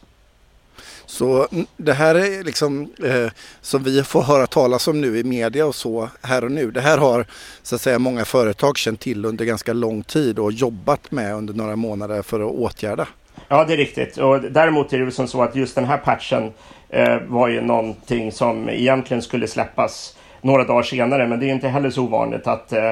Så 1.05 1.47
mm, 1.51 1.65
det 1.77 1.93
här 1.93 2.15
är 2.15 2.43
liksom 2.43 2.93
eh, 3.03 3.31
som 3.61 3.83
vi 3.83 4.03
får 4.03 4.21
höra 4.21 4.47
talas 4.47 4.87
om 4.87 5.01
nu 5.01 5.19
i 5.19 5.23
media 5.23 5.65
och 5.65 5.75
så 5.75 6.09
här 6.21 6.43
och 6.43 6.51
nu. 6.51 6.71
Det 6.71 6.81
här 6.81 6.97
har 6.97 7.25
så 7.63 7.75
att 7.75 7.81
säga 7.81 7.99
många 7.99 8.25
företag 8.25 8.77
känt 8.77 8.99
till 8.99 9.25
under 9.25 9.45
ganska 9.45 9.73
lång 9.73 10.03
tid 10.03 10.39
och 10.39 10.51
jobbat 10.51 11.11
med 11.11 11.35
under 11.35 11.53
några 11.53 11.75
månader 11.75 12.21
för 12.21 12.39
att 12.39 12.51
åtgärda. 12.51 13.07
Ja, 13.47 13.65
det 13.65 13.73
är 13.73 13.77
riktigt. 13.77 14.17
Och 14.17 14.41
däremot 14.41 14.93
är 14.93 14.99
det 14.99 15.11
som 15.11 15.27
så 15.27 15.41
att 15.41 15.55
just 15.55 15.75
den 15.75 15.85
här 15.85 15.97
patchen 15.97 16.51
eh, 16.89 17.17
var 17.27 17.47
ju 17.47 17.61
någonting 17.61 18.31
som 18.31 18.69
egentligen 18.69 19.21
skulle 19.21 19.47
släppas 19.47 20.15
några 20.45 20.63
dagar 20.63 20.83
senare. 20.83 21.27
Men 21.27 21.39
det 21.39 21.45
är 21.45 21.53
inte 21.53 21.67
heller 21.67 21.89
så 21.89 22.03
ovanligt 22.03 22.47
att, 22.47 22.73
eh, 22.73 22.91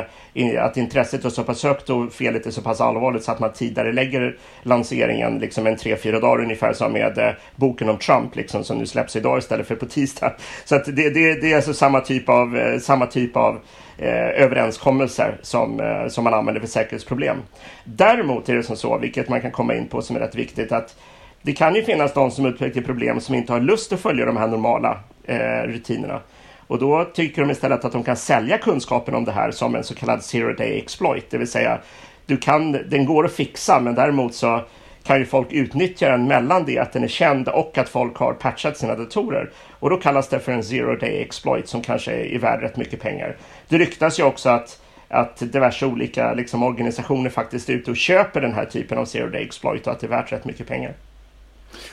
att 0.60 0.78
intresset 0.78 1.26
är 1.26 1.30
så 1.30 1.44
pass 1.44 1.64
högt 1.64 1.90
och 1.90 2.14
felet 2.14 2.46
är 2.46 2.52
så 2.52 2.62
pass 2.62 2.82
allvarligt 2.82 3.24
så 3.24 3.32
att 3.32 3.40
man 3.40 3.54
tidigare 3.54 3.92
lägger 3.92 4.38
lanseringen 4.64 5.40
liksom 5.40 5.68
en 5.68 5.78
tre, 5.78 5.96
fyra 5.98 6.20
dagar 6.20 6.44
ungefär 6.44 6.74
som 6.74 6.92
med 6.92 7.18
eh, 7.18 7.32
boken 7.56 7.90
om 7.90 7.98
Trump 7.98 8.36
liksom, 8.36 8.64
som 8.64 8.78
nu 8.78 8.86
släpps 8.86 9.16
idag 9.16 9.38
istället 9.38 9.68
för 9.68 9.76
på 9.76 9.86
tisdag. 9.86 10.34
Så 10.66 10.76
att 10.76 10.86
det, 10.86 11.10
det, 11.10 11.42
det 11.42 11.52
är 11.52 11.56
alltså 11.56 11.74
samma 11.74 12.00
typ 12.00 12.30
av, 12.30 12.58
eh, 12.58 12.80
samma 12.80 13.06
typ 13.06 13.38
av 13.38 13.60
eh, 13.98 14.44
överenskommelser 14.44 15.38
som, 15.42 15.80
eh, 15.80 16.08
som 16.08 16.24
man 16.24 16.34
använder 16.34 16.62
för 16.62 16.68
säkerhetsproblem. 16.68 17.38
Däremot 17.84 18.50
är 18.50 18.56
det 18.56 18.64
som 18.64 18.76
så, 18.76 18.98
vilket 18.98 19.30
man 19.30 19.42
kan 19.42 19.52
komma 19.52 19.76
in 19.76 19.88
på 19.88 20.02
som 20.02 20.16
är 20.16 20.20
rätt 20.20 20.36
viktigt, 20.36 20.72
att 20.72 20.96
det 21.42 21.54
kan 21.54 21.76
ju 21.76 21.84
finnas 21.84 22.14
de 22.14 22.32
som 22.32 22.46
utvecklar 22.46 22.84
problem 22.84 23.20
som 23.20 23.36
inte 23.36 23.54
har 23.54 23.60
lust 23.60 23.94
att 23.94 24.00
följa 24.00 24.26
de 24.26 24.38
här 24.38 24.48
normala 24.48 25.00
eh, 25.24 25.68
rutinerna. 25.68 26.20
Och 26.68 26.80
då 26.80 27.06
tycker 27.14 27.42
de 27.42 27.52
istället 27.52 27.86
att 27.86 27.92
de 27.92 28.04
kan 28.04 28.16
sälja 28.16 28.58
kunskapen 28.58 29.16
om 29.16 29.26
det 29.26 29.32
här 29.32 29.52
som 29.52 29.76
en 29.76 29.84
så 29.84 29.96
kallad 29.96 30.24
zero 30.24 30.54
day 30.54 30.78
exploit, 30.78 31.30
det 31.30 31.38
vill 31.38 31.52
säga 31.52 31.80
du 32.26 32.38
kan, 32.38 32.72
den 32.72 33.06
går 33.06 33.26
att 33.26 33.32
fixa 33.32 33.80
men 33.80 33.96
däremot 33.96 34.36
så 34.36 34.62
kan 35.04 35.20
ju 35.20 35.26
folk 35.26 35.52
utnyttja 35.52 36.10
den 36.10 36.28
mellan 36.28 36.66
det 36.66 36.80
att 36.80 36.94
den 36.94 37.04
är 37.04 37.08
känd 37.08 37.48
och 37.48 37.78
att 37.78 37.90
folk 37.90 38.18
har 38.18 38.34
patchat 38.34 38.78
sina 38.78 38.96
datorer. 38.96 39.52
Och 39.80 39.90
då 39.90 39.98
kallas 39.98 40.28
det 40.28 40.40
för 40.40 40.52
en 40.52 40.64
zero 40.64 40.96
day 40.96 41.22
exploit 41.22 41.68
som 41.68 41.82
kanske 41.82 42.12
är 42.12 42.40
värd 42.40 42.62
rätt 42.62 42.78
mycket 42.78 43.02
pengar. 43.02 43.38
Det 43.68 43.78
ryktas 43.78 44.20
ju 44.20 44.24
också 44.24 44.50
att, 44.50 44.82
att 45.08 45.38
diverse 45.38 45.86
olika 45.86 46.34
liksom, 46.34 46.64
organisationer 46.64 47.30
faktiskt 47.30 47.70
är 47.70 47.74
ute 47.74 47.92
och 47.92 47.98
köper 47.98 48.42
den 48.42 48.54
här 48.54 48.66
typen 48.66 48.98
av 48.98 49.06
zero 49.06 49.30
day 49.30 49.44
exploit 49.44 49.88
och 49.88 49.94
att 49.94 50.00
det 50.00 50.08
är 50.08 50.10
värt 50.10 50.32
rätt 50.32 50.46
mycket 50.46 50.68
pengar. 50.68 50.94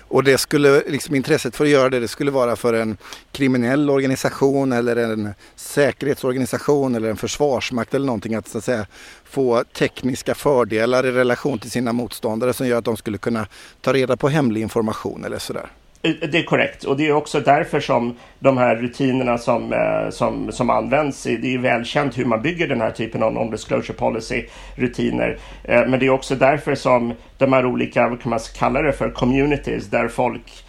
Och 0.00 0.24
det 0.24 0.38
skulle, 0.38 0.82
liksom 0.86 1.14
intresset 1.14 1.56
för 1.56 1.64
att 1.64 1.70
göra 1.70 1.90
det, 1.90 2.00
det 2.00 2.08
skulle 2.08 2.30
vara 2.30 2.56
för 2.56 2.74
en 2.74 2.96
kriminell 3.32 3.90
organisation 3.90 4.72
eller 4.72 4.96
en 4.96 5.34
säkerhetsorganisation 5.56 6.94
eller 6.94 7.10
en 7.10 7.16
försvarsmakt 7.16 7.94
eller 7.94 8.06
någonting 8.06 8.34
att 8.34 8.48
så 8.48 8.58
att 8.58 8.64
säga 8.64 8.86
få 9.24 9.64
tekniska 9.64 10.34
fördelar 10.34 11.06
i 11.06 11.12
relation 11.12 11.58
till 11.58 11.70
sina 11.70 11.92
motståndare 11.92 12.52
som 12.52 12.66
gör 12.66 12.78
att 12.78 12.84
de 12.84 12.96
skulle 12.96 13.18
kunna 13.18 13.46
ta 13.80 13.92
reda 13.92 14.16
på 14.16 14.28
hemlig 14.28 14.62
information 14.62 15.24
eller 15.24 15.38
sådär. 15.38 15.70
Eh, 16.02 16.12
det 16.30 16.38
är 16.38 16.42
korrekt 16.42 16.84
och 16.84 16.96
det 16.96 17.06
är 17.06 17.12
också 17.12 17.40
därför 17.40 17.80
som 17.80 18.16
de 18.38 18.58
här 18.58 18.76
rutinerna 18.76 19.38
som, 19.38 19.72
eh, 19.72 20.10
som, 20.10 20.52
som 20.52 20.70
används, 20.70 21.22
det 21.22 21.54
är 21.54 21.58
välkänt 21.58 22.18
hur 22.18 22.24
man 22.24 22.42
bygger 22.42 22.68
den 22.68 22.80
här 22.80 22.90
typen 22.90 23.22
av 23.22 23.32
non-disclosure 23.32 23.96
policy-rutiner. 23.96 25.38
Eh, 25.64 25.86
men 25.86 26.00
det 26.00 26.06
är 26.06 26.10
också 26.10 26.34
därför 26.34 26.74
som 26.74 27.14
de 27.38 27.52
här 27.52 27.66
olika, 27.66 28.08
vad 28.08 28.22
kan 28.22 28.30
man 28.30 28.40
kalla 28.58 28.82
det 28.82 28.92
för, 28.92 29.10
communities 29.10 29.86
där 29.86 30.08
folk 30.08 30.64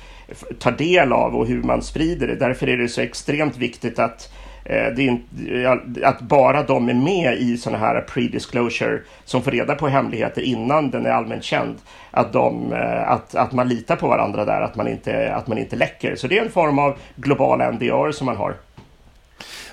tar 0.59 0.71
del 0.71 1.11
av 1.13 1.35
och 1.35 1.47
hur 1.47 1.63
man 1.63 1.81
sprider 1.81 2.27
det. 2.27 2.35
Därför 2.35 2.69
är 2.69 2.77
det 2.77 2.89
så 2.89 3.01
extremt 3.01 3.57
viktigt 3.57 3.99
att 3.99 4.33
Eh, 4.65 4.87
det 4.95 5.17
är 5.47 5.79
att 6.03 6.21
bara 6.21 6.63
de 6.63 6.89
är 6.89 6.93
med 6.93 7.37
i 7.37 7.57
sådana 7.57 7.85
här 7.85 8.05
pre-disclosure 8.09 8.99
som 9.25 9.41
får 9.41 9.51
reda 9.51 9.75
på 9.75 9.87
hemligheter 9.87 10.41
innan 10.41 10.91
den 10.91 11.05
är 11.05 11.09
allmänt 11.09 11.43
känd. 11.43 11.75
Att, 12.11 12.33
de, 12.33 12.73
eh, 12.73 13.11
att, 13.11 13.35
att 13.35 13.51
man 13.51 13.67
litar 13.67 13.95
på 13.95 14.07
varandra 14.07 14.45
där, 14.45 14.61
att 14.61 14.75
man, 14.75 14.87
inte, 14.87 15.33
att 15.35 15.47
man 15.47 15.57
inte 15.57 15.75
läcker. 15.75 16.15
Så 16.15 16.27
det 16.27 16.37
är 16.37 16.45
en 16.45 16.51
form 16.51 16.79
av 16.79 16.97
globala 17.15 17.71
NDR 17.71 18.11
som 18.11 18.25
man 18.25 18.35
har. 18.35 18.55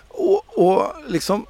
Och, 0.08 0.42
och 0.58 0.92
liksom 1.08 1.46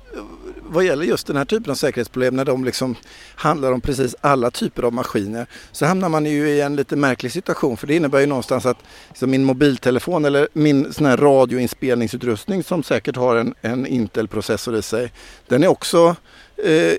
vad 0.71 0.85
gäller 0.85 1.05
just 1.05 1.27
den 1.27 1.37
här 1.37 1.45
typen 1.45 1.71
av 1.71 1.75
säkerhetsproblem 1.75 2.37
när 2.37 2.45
de 2.45 2.65
liksom 2.65 2.97
handlar 3.35 3.73
om 3.73 3.81
precis 3.81 4.17
alla 4.21 4.51
typer 4.51 4.83
av 4.83 4.93
maskiner 4.93 5.47
så 5.73 5.87
hamnar 5.87 6.09
man 6.09 6.27
ju 6.27 6.49
i 6.49 6.61
en 6.61 6.77
lite 6.77 6.97
märklig 6.97 7.33
situation 7.33 7.77
för 7.77 7.87
det 7.87 7.97
innebär 7.97 8.21
ju 8.21 8.27
någonstans 8.27 8.67
att 8.67 8.79
liksom 9.09 9.31
min 9.31 9.45
mobiltelefon 9.45 10.25
eller 10.25 10.49
min 10.53 10.93
sån 10.93 11.07
här 11.07 11.17
radioinspelningsutrustning 11.17 12.65
som 12.65 12.83
säkert 12.83 13.17
har 13.17 13.37
en, 13.37 13.55
en 13.61 13.87
Intel-processor 13.87 14.77
i 14.77 14.83
sig 14.83 15.13
den 15.49 15.63
är 15.63 15.69
också 15.69 16.17
eh, 16.57 16.95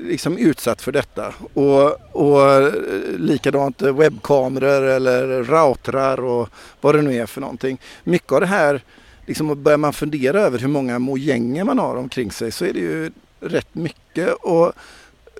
liksom 0.00 0.38
utsatt 0.38 0.82
för 0.82 0.92
detta. 0.92 1.34
Och, 1.54 1.96
och 2.12 2.50
eh, 2.52 2.72
likadant 3.18 3.82
eh, 3.82 3.96
webbkameror 3.96 4.82
eller 4.82 5.42
routrar 5.42 6.20
och 6.24 6.48
vad 6.80 6.94
det 6.94 7.02
nu 7.02 7.14
är 7.14 7.26
för 7.26 7.40
någonting. 7.40 7.80
Mycket 8.04 8.32
av 8.32 8.40
det 8.40 8.46
här 8.46 8.82
liksom 9.28 9.62
börjar 9.62 9.78
man 9.78 9.92
fundera 9.92 10.40
över 10.40 10.58
hur 10.58 10.68
många 10.68 10.98
mojänger 10.98 11.64
man 11.64 11.78
har 11.78 11.96
omkring 11.96 12.30
sig 12.30 12.52
så 12.52 12.64
är 12.64 12.72
det 12.72 12.78
ju 12.78 13.10
rätt 13.40 13.74
mycket. 13.74 14.32
Och 14.32 14.72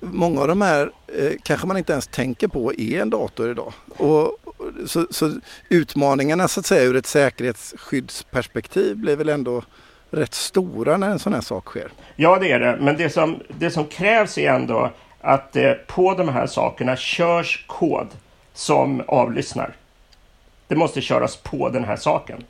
många 0.00 0.40
av 0.40 0.48
de 0.48 0.60
här 0.62 0.90
eh, 1.18 1.32
kanske 1.42 1.66
man 1.66 1.76
inte 1.76 1.92
ens 1.92 2.06
tänker 2.06 2.48
på 2.48 2.74
är 2.74 3.02
en 3.02 3.10
dator 3.10 3.50
idag. 3.50 3.72
Och, 3.96 4.36
så, 4.86 5.06
så, 5.10 5.40
utmaningarna 5.68 6.48
så 6.48 6.60
att 6.60 6.66
säga 6.66 6.82
ur 6.82 6.96
ett 6.96 7.06
säkerhetsskyddsperspektiv 7.06 8.96
blir 8.96 9.16
väl 9.16 9.28
ändå 9.28 9.62
rätt 10.10 10.34
stora 10.34 10.96
när 10.96 11.10
en 11.10 11.18
sån 11.18 11.32
här 11.32 11.40
sak 11.40 11.66
sker. 11.66 11.88
Ja 12.16 12.38
det 12.38 12.52
är 12.52 12.60
det, 12.60 12.78
men 12.80 12.96
det 12.96 13.10
som, 13.10 13.42
det 13.58 13.70
som 13.70 13.84
krävs 13.84 14.38
är 14.38 14.50
ändå 14.50 14.90
att 15.20 15.56
eh, 15.56 15.72
på 15.72 16.14
de 16.14 16.28
här 16.28 16.46
sakerna 16.46 16.96
körs 16.96 17.64
kod 17.66 18.08
som 18.54 19.02
avlyssnar. 19.06 19.76
Det 20.66 20.76
måste 20.76 21.00
köras 21.00 21.36
på 21.36 21.68
den 21.68 21.84
här 21.84 21.96
saken. 21.96 22.44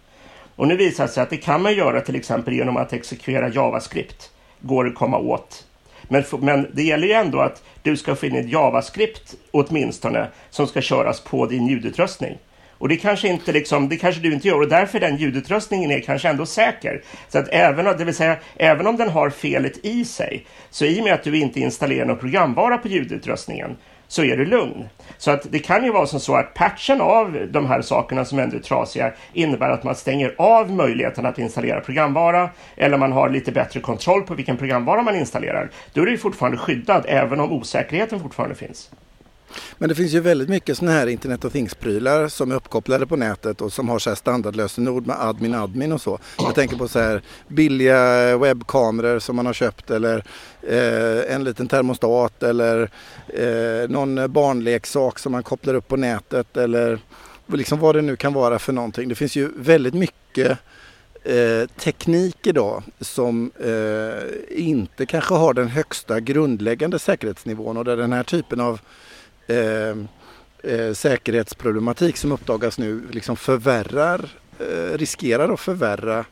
Och 0.58 0.68
nu 0.68 0.76
visar 0.76 1.06
det 1.06 1.12
sig 1.12 1.22
att 1.22 1.30
det 1.30 1.36
kan 1.36 1.62
man 1.62 1.74
göra 1.74 2.00
till 2.00 2.16
exempel 2.16 2.54
genom 2.54 2.76
att 2.76 2.92
exekvera 2.92 3.48
JavaScript. 3.48 4.30
Går 4.60 4.86
att 4.86 4.94
komma 4.94 5.18
åt. 5.18 5.66
Men, 6.08 6.24
men 6.40 6.66
det 6.72 6.82
gäller 6.82 7.06
ju 7.06 7.12
ändå 7.12 7.40
att 7.40 7.62
du 7.82 7.96
ska 7.96 8.14
få 8.14 8.26
in 8.26 8.36
ett 8.36 8.48
JavaScript 8.48 9.34
åtminstone 9.50 10.28
som 10.50 10.66
ska 10.66 10.80
köras 10.80 11.20
på 11.20 11.46
din 11.46 11.66
ljudutrustning. 11.66 12.38
Och 12.72 12.88
det 12.88 12.96
kanske, 12.96 13.28
inte 13.28 13.52
liksom, 13.52 13.88
det 13.88 13.96
kanske 13.96 14.20
du 14.20 14.32
inte 14.32 14.48
gör 14.48 14.60
och 14.60 14.68
därför 14.68 15.00
den 15.00 15.16
ljudutrustningen 15.16 15.90
är 15.90 16.00
kanske 16.00 16.28
ändå 16.28 16.46
säker. 16.46 17.02
Så 17.28 17.38
att 17.38 17.48
även, 17.48 17.84
det 17.98 18.04
vill 18.04 18.14
säga, 18.14 18.36
även 18.56 18.86
om 18.86 18.96
den 18.96 19.08
har 19.08 19.30
felet 19.30 19.84
i 19.84 20.04
sig, 20.04 20.46
så 20.70 20.84
i 20.84 21.00
och 21.00 21.04
med 21.04 21.14
att 21.14 21.24
du 21.24 21.38
inte 21.38 21.60
installerar 21.60 22.06
någon 22.06 22.18
programvara 22.18 22.78
på 22.78 22.88
ljudutrustningen, 22.88 23.76
så 24.08 24.24
är 24.24 24.36
du 24.36 24.44
lugn. 24.44 24.88
Så 25.18 25.30
att 25.30 25.46
det 25.50 25.58
kan 25.58 25.84
ju 25.84 25.92
vara 25.92 26.06
som 26.06 26.20
så 26.20 26.36
att 26.36 26.54
patchen 26.54 27.00
av 27.00 27.46
de 27.50 27.66
här 27.66 27.82
sakerna 27.82 28.24
som 28.24 28.38
ändå 28.38 28.56
är 28.56 28.60
trasiga 28.60 29.12
innebär 29.32 29.70
att 29.70 29.84
man 29.84 29.94
stänger 29.94 30.34
av 30.38 30.70
möjligheten 30.70 31.26
att 31.26 31.38
installera 31.38 31.80
programvara 31.80 32.50
eller 32.76 32.98
man 32.98 33.12
har 33.12 33.28
lite 33.28 33.52
bättre 33.52 33.80
kontroll 33.80 34.22
på 34.22 34.34
vilken 34.34 34.56
programvara 34.56 35.02
man 35.02 35.16
installerar. 35.16 35.70
Då 35.92 36.02
är 36.02 36.06
du 36.06 36.18
fortfarande 36.18 36.58
skyddad 36.58 37.04
även 37.08 37.40
om 37.40 37.52
osäkerheten 37.52 38.20
fortfarande 38.20 38.54
finns. 38.54 38.90
Men 39.78 39.88
det 39.88 39.94
finns 39.94 40.12
ju 40.12 40.20
väldigt 40.20 40.48
mycket 40.48 40.78
sådana 40.78 40.96
här 40.96 41.06
Internet 41.06 41.44
of 41.44 41.52
Things-prylar 41.52 42.28
som 42.28 42.50
är 42.50 42.54
uppkopplade 42.54 43.06
på 43.06 43.16
nätet 43.16 43.60
och 43.60 43.72
som 43.72 43.88
har 43.88 43.98
så 43.98 44.10
här 44.10 44.14
standardlösenord 44.14 45.06
med 45.06 45.16
admin 45.20 45.54
admin 45.54 45.92
och 45.92 46.00
så. 46.00 46.18
Jag 46.38 46.54
tänker 46.54 46.76
på 46.76 46.88
så 46.88 46.98
här 46.98 47.22
billiga 47.48 48.38
webbkameror 48.38 49.18
som 49.18 49.36
man 49.36 49.46
har 49.46 49.52
köpt 49.52 49.90
eller 49.90 50.24
eh, 50.62 51.34
en 51.34 51.44
liten 51.44 51.68
termostat 51.68 52.42
eller 52.42 52.90
eh, 53.28 53.88
någon 53.88 54.32
barnleksak 54.32 55.18
som 55.18 55.32
man 55.32 55.42
kopplar 55.42 55.74
upp 55.74 55.88
på 55.88 55.96
nätet 55.96 56.56
eller 56.56 57.00
liksom 57.46 57.78
vad 57.78 57.94
det 57.94 58.02
nu 58.02 58.16
kan 58.16 58.32
vara 58.32 58.58
för 58.58 58.72
någonting. 58.72 59.08
Det 59.08 59.14
finns 59.14 59.36
ju 59.36 59.50
väldigt 59.56 59.94
mycket 59.94 60.58
Eh, 61.28 61.66
teknik 61.66 62.46
idag 62.46 62.82
som 63.00 63.50
eh, 63.60 64.58
inte 64.66 65.06
kanske 65.06 65.34
har 65.34 65.54
den 65.54 65.68
högsta 65.68 66.20
grundläggande 66.20 66.98
säkerhetsnivån 66.98 67.76
och 67.76 67.84
där 67.84 67.96
den 67.96 68.12
här 68.12 68.22
typen 68.22 68.60
av 68.60 68.80
Eh, 69.48 69.96
eh, 70.72 70.92
säkerhetsproblematik 70.92 72.16
som 72.16 72.32
uppdagas 72.32 72.78
nu 72.78 73.02
liksom 73.10 73.36
förvärrar, 73.36 74.28
eh, 74.58 74.98
riskerar 74.98 75.52
att 75.52 75.60
förvärra 75.60 76.24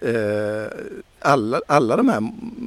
eh, 0.00 0.66
alla, 1.20 1.60
alla 1.66 1.96
de 1.96 2.08
här 2.08 2.20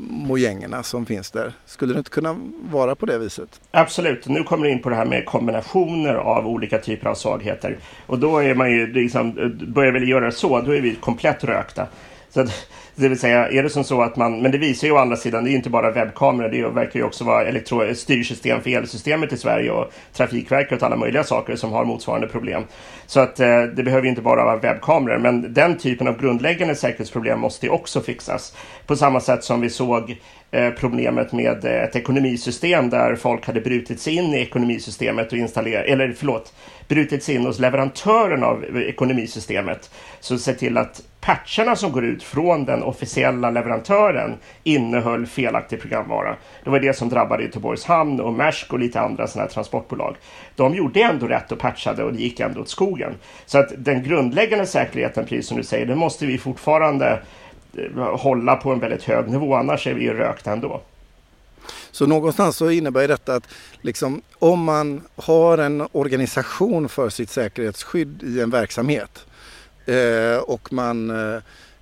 mojängerna 0.10 0.84
som 0.84 1.06
finns 1.06 1.32
där. 1.32 1.54
Skulle 1.66 1.94
det 1.94 1.98
inte 1.98 2.10
kunna 2.10 2.40
vara 2.62 2.96
på 2.96 3.06
det 3.06 3.18
viset? 3.18 3.62
Absolut. 3.72 4.28
Nu 4.28 4.44
kommer 4.44 4.66
du 4.66 4.72
in 4.72 4.82
på 4.82 4.90
det 4.90 4.96
här 4.96 5.06
med 5.06 5.26
kombinationer 5.26 6.14
av 6.14 6.48
olika 6.48 6.78
typer 6.78 7.10
av 7.10 7.16
svagheter. 7.16 7.78
Och 8.06 8.20
då 8.20 8.38
är 8.38 8.56
man 8.56 8.72
ju 8.72 8.94
liksom, 8.94 9.38
eh, 9.40 9.68
börjar 9.68 9.92
väl 9.92 10.10
göra 10.10 10.32
så, 10.32 10.62
då 10.62 10.72
är 10.76 10.82
vi 10.82 10.96
komplett 10.96 11.44
rökta. 11.44 11.88
Så 12.30 12.42
att, 12.42 12.68
det 13.00 13.10
vill 13.10 13.20
säga, 13.20 13.50
är 13.50 13.64
det 13.64 13.70
som 13.70 13.84
så 13.84 14.02
att 14.02 14.16
man, 14.16 14.42
men 14.42 14.52
det 14.52 14.58
visar 14.58 14.88
ju 14.88 14.94
å 14.94 14.98
andra 14.98 15.18
sidan, 15.18 15.44
det 15.44 15.52
är 15.52 15.54
inte 15.54 15.70
bara 15.70 15.92
webbkameror, 15.92 16.50
det 16.50 16.70
verkar 16.70 17.00
ju 17.00 17.06
också 17.06 17.24
vara 17.24 17.46
elektro, 17.46 17.96
styrsystem 17.96 18.62
för 18.62 18.70
elsystemet 18.70 19.34
i 19.34 19.38
Sverige 19.38 19.72
och 19.72 19.92
Trafikverket 20.14 20.82
och 20.82 20.88
alla 20.88 20.96
möjliga 20.96 21.24
saker 21.24 21.56
som 21.56 21.72
har 21.72 21.86
motsvarande 21.86 22.28
problem. 22.28 22.64
Så 23.06 23.20
att 23.20 23.40
eh, 23.40 23.64
det 23.64 23.84
behöver 23.84 24.08
inte 24.08 24.22
bara 24.22 24.46
vara 24.46 24.58
webbkameror, 24.58 25.18
men 25.18 25.54
den 25.54 25.78
typen 25.78 26.08
av 26.08 26.22
grundläggande 26.22 26.76
säkerhetsproblem 26.76 27.40
måste 27.40 27.66
ju 27.66 27.72
också 27.72 28.02
fixas. 28.02 28.56
På 28.86 28.96
samma 28.96 29.20
sätt 29.20 29.44
som 29.44 29.62
vi 29.62 29.70
såg 29.70 30.18
eh, 30.52 30.70
problemet 30.70 31.32
med 31.32 31.66
ett 31.66 31.96
ekonomisystem 31.96 32.90
där 32.90 33.16
folk 33.16 33.46
hade 33.46 33.62
brutit 33.62 34.00
sig 34.00 34.16
in 34.16 34.34
i 34.34 34.42
ekonomisystemet 34.42 35.32
och 35.32 35.38
installerat, 35.38 35.86
eller 35.86 36.14
förlåt, 36.18 36.54
brutit 36.88 37.24
sig 37.24 37.36
in 37.36 37.46
hos 37.46 37.60
leverantören 37.60 38.44
av 38.44 38.78
ekonomisystemet. 38.78 39.90
Så 40.20 40.38
se 40.38 40.54
till 40.54 40.78
att 40.78 41.02
patcherna 41.22 41.76
som 41.76 41.92
går 41.92 42.06
ut 42.06 42.24
från 42.24 42.66
den 42.66 42.84
officiella 42.84 43.52
leverantören 43.52 44.38
innehöll 44.64 45.26
felaktig 45.26 45.82
programvara. 45.82 46.36
Det 46.64 46.70
var 46.70 46.80
det 46.80 46.94
som 46.94 47.10
drabbade 47.10 47.44
Göteborgs 47.44 47.86
hamn 47.86 48.20
och 48.20 48.34
Maersk 48.34 48.74
och 48.74 48.80
lite 48.80 49.02
andra 49.02 49.28
sådana 49.28 49.48
här 49.48 49.54
transportbolag. 49.54 50.16
De 50.56 50.76
gjorde 50.76 51.02
ändå 51.02 51.28
rätt 51.28 51.52
och 51.52 51.60
patchade 51.60 52.04
och 52.04 52.14
det 52.14 52.20
gick 52.20 52.40
ändå 52.40 52.62
åt 52.62 52.70
skogen. 52.70 53.14
Så 53.46 53.58
att 53.58 53.72
den 53.78 54.04
grundläggande 54.04 54.66
säkerheten, 54.66 55.26
precis 55.26 55.48
som 55.48 55.58
du 55.58 55.64
säger, 55.64 55.86
den 55.86 55.98
måste 55.98 56.26
vi 56.26 56.38
fortfarande 56.38 57.22
eh, 57.78 58.20
hålla 58.20 58.56
på 58.56 58.72
en 58.72 58.80
väldigt 58.80 59.04
hög 59.04 59.30
nivå, 59.30 59.56
annars 59.56 59.88
är 59.88 59.94
vi 59.94 60.04
ju 60.04 60.14
rökta 60.14 60.52
ändå. 60.52 60.82
Så 61.92 62.06
någonstans 62.06 62.56
så 62.56 62.70
innebär 62.70 63.08
detta 63.08 63.36
att 63.36 63.48
liksom, 63.82 64.22
om 64.40 64.64
man 64.64 65.02
har 65.16 65.58
en 65.58 65.88
organisation 65.92 66.90
för 66.90 67.10
sitt 67.10 67.30
säkerhetsskydd 67.30 68.24
i 68.24 68.42
en 68.42 68.50
verksamhet 68.50 69.26
Eh, 69.86 70.38
och 70.38 70.74
man 70.74 71.10
eh, 71.10 71.42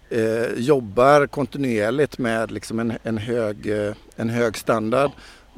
eh, 0.10 0.54
jobbar 0.56 1.27
kontinuerligt 1.27 2.18
med 2.18 2.51
liksom 2.51 2.80
en, 2.80 2.94
en, 3.04 3.18
hög, 3.18 3.68
eh, 3.68 3.94
en 4.16 4.30
hög 4.30 4.58
standard 4.58 5.12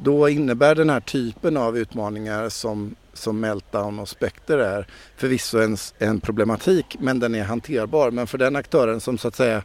då 0.03 0.29
innebär 0.29 0.75
den 0.75 0.89
här 0.89 0.99
typen 0.99 1.57
av 1.57 1.77
utmaningar 1.77 2.49
som, 2.49 2.95
som 3.13 3.39
Meltdown 3.39 3.99
och 3.99 4.09
Spectre 4.09 4.67
är 4.67 4.87
förvisso 5.17 5.59
en, 5.59 5.77
en 5.97 6.21
problematik 6.21 6.95
men 6.99 7.19
den 7.19 7.35
är 7.35 7.43
hanterbar. 7.43 8.11
Men 8.11 8.27
för 8.27 8.37
den 8.37 8.55
aktören 8.55 8.99
som 8.99 9.17
så 9.17 9.27
att 9.27 9.35
säga 9.35 9.63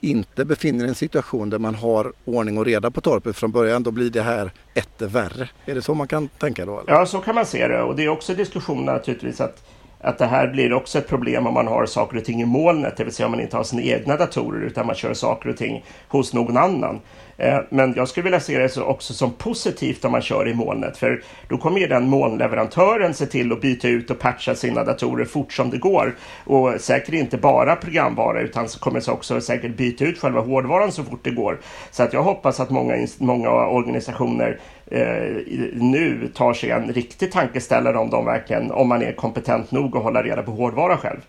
inte 0.00 0.44
befinner 0.44 0.84
i 0.84 0.88
en 0.88 0.94
situation 0.94 1.50
där 1.50 1.58
man 1.58 1.74
har 1.74 2.12
ordning 2.24 2.58
och 2.58 2.64
reda 2.64 2.90
på 2.90 3.00
torpet 3.00 3.36
från 3.36 3.52
början, 3.52 3.82
då 3.82 3.90
blir 3.90 4.10
det 4.10 4.22
här 4.22 4.50
ett 4.74 5.02
värre. 5.02 5.48
Är 5.64 5.74
det 5.74 5.82
så 5.82 5.94
man 5.94 6.08
kan 6.08 6.28
tänka 6.28 6.66
då? 6.66 6.80
Eller? 6.80 6.92
Ja, 6.92 7.06
så 7.06 7.20
kan 7.20 7.34
man 7.34 7.46
se 7.46 7.68
det. 7.68 7.82
Och 7.82 7.96
det 7.96 8.04
är 8.04 8.08
också 8.08 8.34
diskussionen 8.34 8.84
naturligtvis 8.84 9.40
att, 9.40 9.64
att 10.06 10.18
det 10.18 10.26
här 10.26 10.46
blir 10.46 10.72
också 10.72 10.98
ett 10.98 11.08
problem 11.08 11.46
om 11.46 11.54
man 11.54 11.66
har 11.66 11.86
saker 11.86 12.16
och 12.16 12.24
ting 12.24 12.42
i 12.42 12.44
molnet, 12.44 12.96
det 12.96 13.04
vill 13.04 13.14
säga 13.14 13.26
om 13.26 13.30
man 13.30 13.40
inte 13.40 13.56
har 13.56 13.64
sina 13.64 13.82
egna 13.82 14.16
datorer 14.16 14.60
utan 14.60 14.86
man 14.86 14.94
kör 14.94 15.14
saker 15.14 15.48
och 15.48 15.56
ting 15.56 15.84
hos 16.08 16.32
någon 16.32 16.56
annan. 16.56 17.00
Eh, 17.38 17.58
men 17.68 17.94
jag 17.96 18.08
skulle 18.08 18.24
vilja 18.24 18.40
se 18.40 18.58
det 18.58 18.76
också 18.76 19.14
som 19.14 19.32
positivt 19.32 20.04
om 20.04 20.12
man 20.12 20.22
kör 20.22 20.48
i 20.48 20.54
molnet, 20.54 20.96
för 20.96 21.22
då 21.48 21.58
kommer 21.58 21.80
ju 21.80 21.86
den 21.86 22.08
molnleverantören 22.08 23.14
se 23.14 23.26
till 23.26 23.52
att 23.52 23.60
byta 23.60 23.88
ut 23.88 24.10
och 24.10 24.18
patcha 24.18 24.54
sina 24.54 24.84
datorer 24.84 25.24
fort 25.24 25.52
som 25.52 25.70
det 25.70 25.78
går. 25.78 26.14
Och 26.44 26.80
säkert 26.80 27.14
inte 27.14 27.36
bara 27.36 27.76
programvara, 27.76 28.40
utan 28.40 28.68
så 28.68 28.78
kommer 28.78 29.10
också 29.10 29.40
säkert 29.40 29.76
byta 29.76 30.04
ut 30.04 30.18
själva 30.18 30.40
hårdvaran 30.40 30.92
så 30.92 31.04
fort 31.04 31.20
det 31.22 31.30
går. 31.30 31.60
Så 31.90 32.02
att 32.02 32.12
jag 32.12 32.22
hoppas 32.22 32.60
att 32.60 32.70
många, 32.70 33.06
många 33.18 33.50
organisationer 33.50 34.60
eh, 34.86 35.00
nu 35.72 36.30
tar 36.34 36.54
sig 36.54 36.70
en 36.70 36.92
riktig 36.92 37.32
tankeställare 37.32 37.98
om 37.98 38.10
de 38.10 38.24
verkligen, 38.24 38.70
om 38.70 38.88
man 38.88 39.02
är 39.02 39.12
kompetent 39.12 39.70
nog 39.70 39.96
att 39.96 40.02
hålla 40.02 40.22
reda 40.22 40.42
på 40.42 40.50
hårdvara 40.50 40.96
själv. 40.96 41.20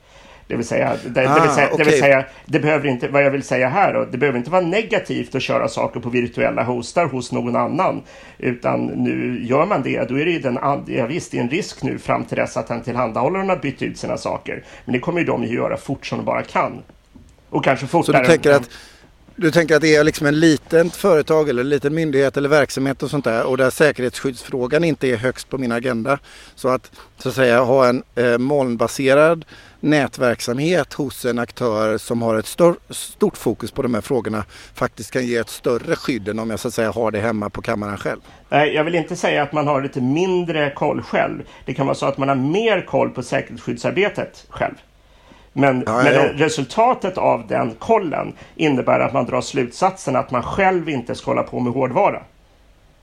Det 0.48 0.56
vill 0.56 0.66
säga, 0.66 0.98
det, 1.06 1.30
ah, 1.30 1.36
det, 1.36 1.42
vill 1.42 1.52
säga, 1.52 1.68
okay. 1.74 1.86
det, 1.86 1.92
vill 1.92 2.00
säga, 2.00 2.26
det 2.46 2.60
behöver 2.60 2.88
inte, 2.88 3.08
vad 3.08 3.24
jag 3.24 3.32
vill 3.32 3.44
säga 3.44 3.68
här 3.68 3.94
då, 3.94 4.06
det 4.06 4.18
behöver 4.18 4.40
inte 4.40 4.52
vara 4.52 4.62
negativt 4.62 5.36
att 5.36 5.42
köra 5.42 5.68
saker 5.68 6.00
på 6.00 6.10
virtuella 6.10 6.64
hostar 6.64 7.06
hos 7.06 7.32
någon 7.32 7.56
annan. 7.56 8.02
Utan 8.38 8.86
nu 8.86 9.46
gör 9.46 9.66
man 9.66 9.82
det, 9.82 10.10
då 10.10 10.20
är 10.20 10.26
det 10.26 10.32
ju 10.32 10.40
den, 10.40 10.60
ja, 10.88 11.06
visst, 11.06 11.32
det 11.32 11.38
är 11.38 11.42
en 11.42 11.50
risk 11.50 11.84
nu 11.84 11.98
fram 11.98 12.26
till 12.26 12.38
dess 12.38 12.58
att 12.58 12.68
den 12.68 12.82
tillhandahållaren 12.82 13.50
har 13.50 13.56
bytt 13.56 13.82
ut 13.82 13.98
sina 13.98 14.18
saker. 14.18 14.64
Men 14.86 14.94
det 14.94 15.00
kommer 15.00 15.20
ju 15.20 15.26
de 15.26 15.44
ju 15.44 15.56
göra 15.56 15.78
fort 15.78 16.06
som 16.06 16.18
de 16.18 16.26
bara 16.26 16.44
kan. 16.44 16.82
Och 17.50 17.64
kanske 17.64 17.88
fortare. 17.88 18.16
Så 18.16 18.22
du 18.22 18.28
tänker 18.28 18.52
att 18.52 18.70
du 19.40 19.52
tänker 19.52 19.76
att 19.76 19.82
det 19.82 19.96
är 19.96 20.04
liksom 20.04 20.28
en 20.28 20.40
litet 20.40 20.96
företag 20.96 21.50
eller 21.50 21.62
en 21.62 21.70
liten 21.70 21.94
myndighet 21.94 22.38
eller 22.38 22.50
verksamhet 22.50 23.04
och 23.04 23.10
sånt 23.10 23.26
där 23.26 23.44
och 23.44 23.58
där 23.58 23.70
säkerhetsskyddsfrågan 23.70 24.84
inte 24.84 25.08
är 25.08 25.18
högst 25.18 25.50
på 25.50 25.58
min 25.58 25.72
agenda. 25.72 26.20
Så 26.56 26.70
att 26.70 26.92
så 27.18 27.30
att 27.30 27.36
säga 27.36 27.64
ha 27.64 27.88
en 27.88 28.04
eh, 28.16 28.38
molnbaserad 28.38 29.46
nätverksamhet 29.80 30.94
hos 30.94 31.26
en 31.26 31.40
aktör 31.40 31.98
som 31.98 32.22
har 32.22 32.36
ett 32.36 32.46
stor, 32.46 32.76
stort 32.90 33.38
fokus 33.38 33.72
på 33.72 33.82
de 33.82 33.94
här 33.94 34.02
frågorna 34.02 34.46
faktiskt 34.74 35.12
kan 35.12 35.26
ge 35.26 35.38
ett 35.38 35.50
större 35.50 35.96
skydd 35.96 36.28
än 36.28 36.40
om 36.40 36.50
jag 36.50 36.60
så 36.60 36.68
att 36.68 36.74
säga 36.74 36.92
har 36.92 37.12
det 37.12 37.20
hemma 37.20 37.50
på 37.50 37.62
kammaren 37.62 37.98
själv. 37.98 38.20
Nej, 38.50 38.74
jag 38.74 38.84
vill 38.84 38.96
inte 38.96 39.16
säga 39.16 39.44
att 39.44 39.54
man 39.54 39.68
har 39.68 39.82
lite 39.82 40.02
mindre 40.02 40.72
koll 40.76 41.02
själv. 41.02 41.44
Det 41.66 41.74
kan 41.74 41.86
vara 41.86 41.96
så 41.96 42.06
att 42.06 42.18
man 42.18 42.30
har 42.30 42.36
mer 42.36 42.86
koll 42.86 43.10
på 43.10 43.24
säkerhetsskyddsarbetet 43.24 44.46
själv. 44.50 44.76
Men, 45.58 45.84
ja, 45.86 46.04
men 46.04 46.14
ja. 46.14 46.30
resultatet 46.34 47.18
av 47.18 47.48
den 47.48 47.76
kollen 47.80 48.34
innebär 48.56 49.00
att 49.00 49.14
man 49.14 49.26
drar 49.26 49.42
slutsatsen 49.42 50.16
att 50.16 50.32
man 50.32 50.44
själv 50.44 50.90
inte 50.90 51.16
ska 51.16 51.32
hålla 51.32 51.44
på 51.44 51.60
med 51.60 51.74
hårdvara. 51.74 52.24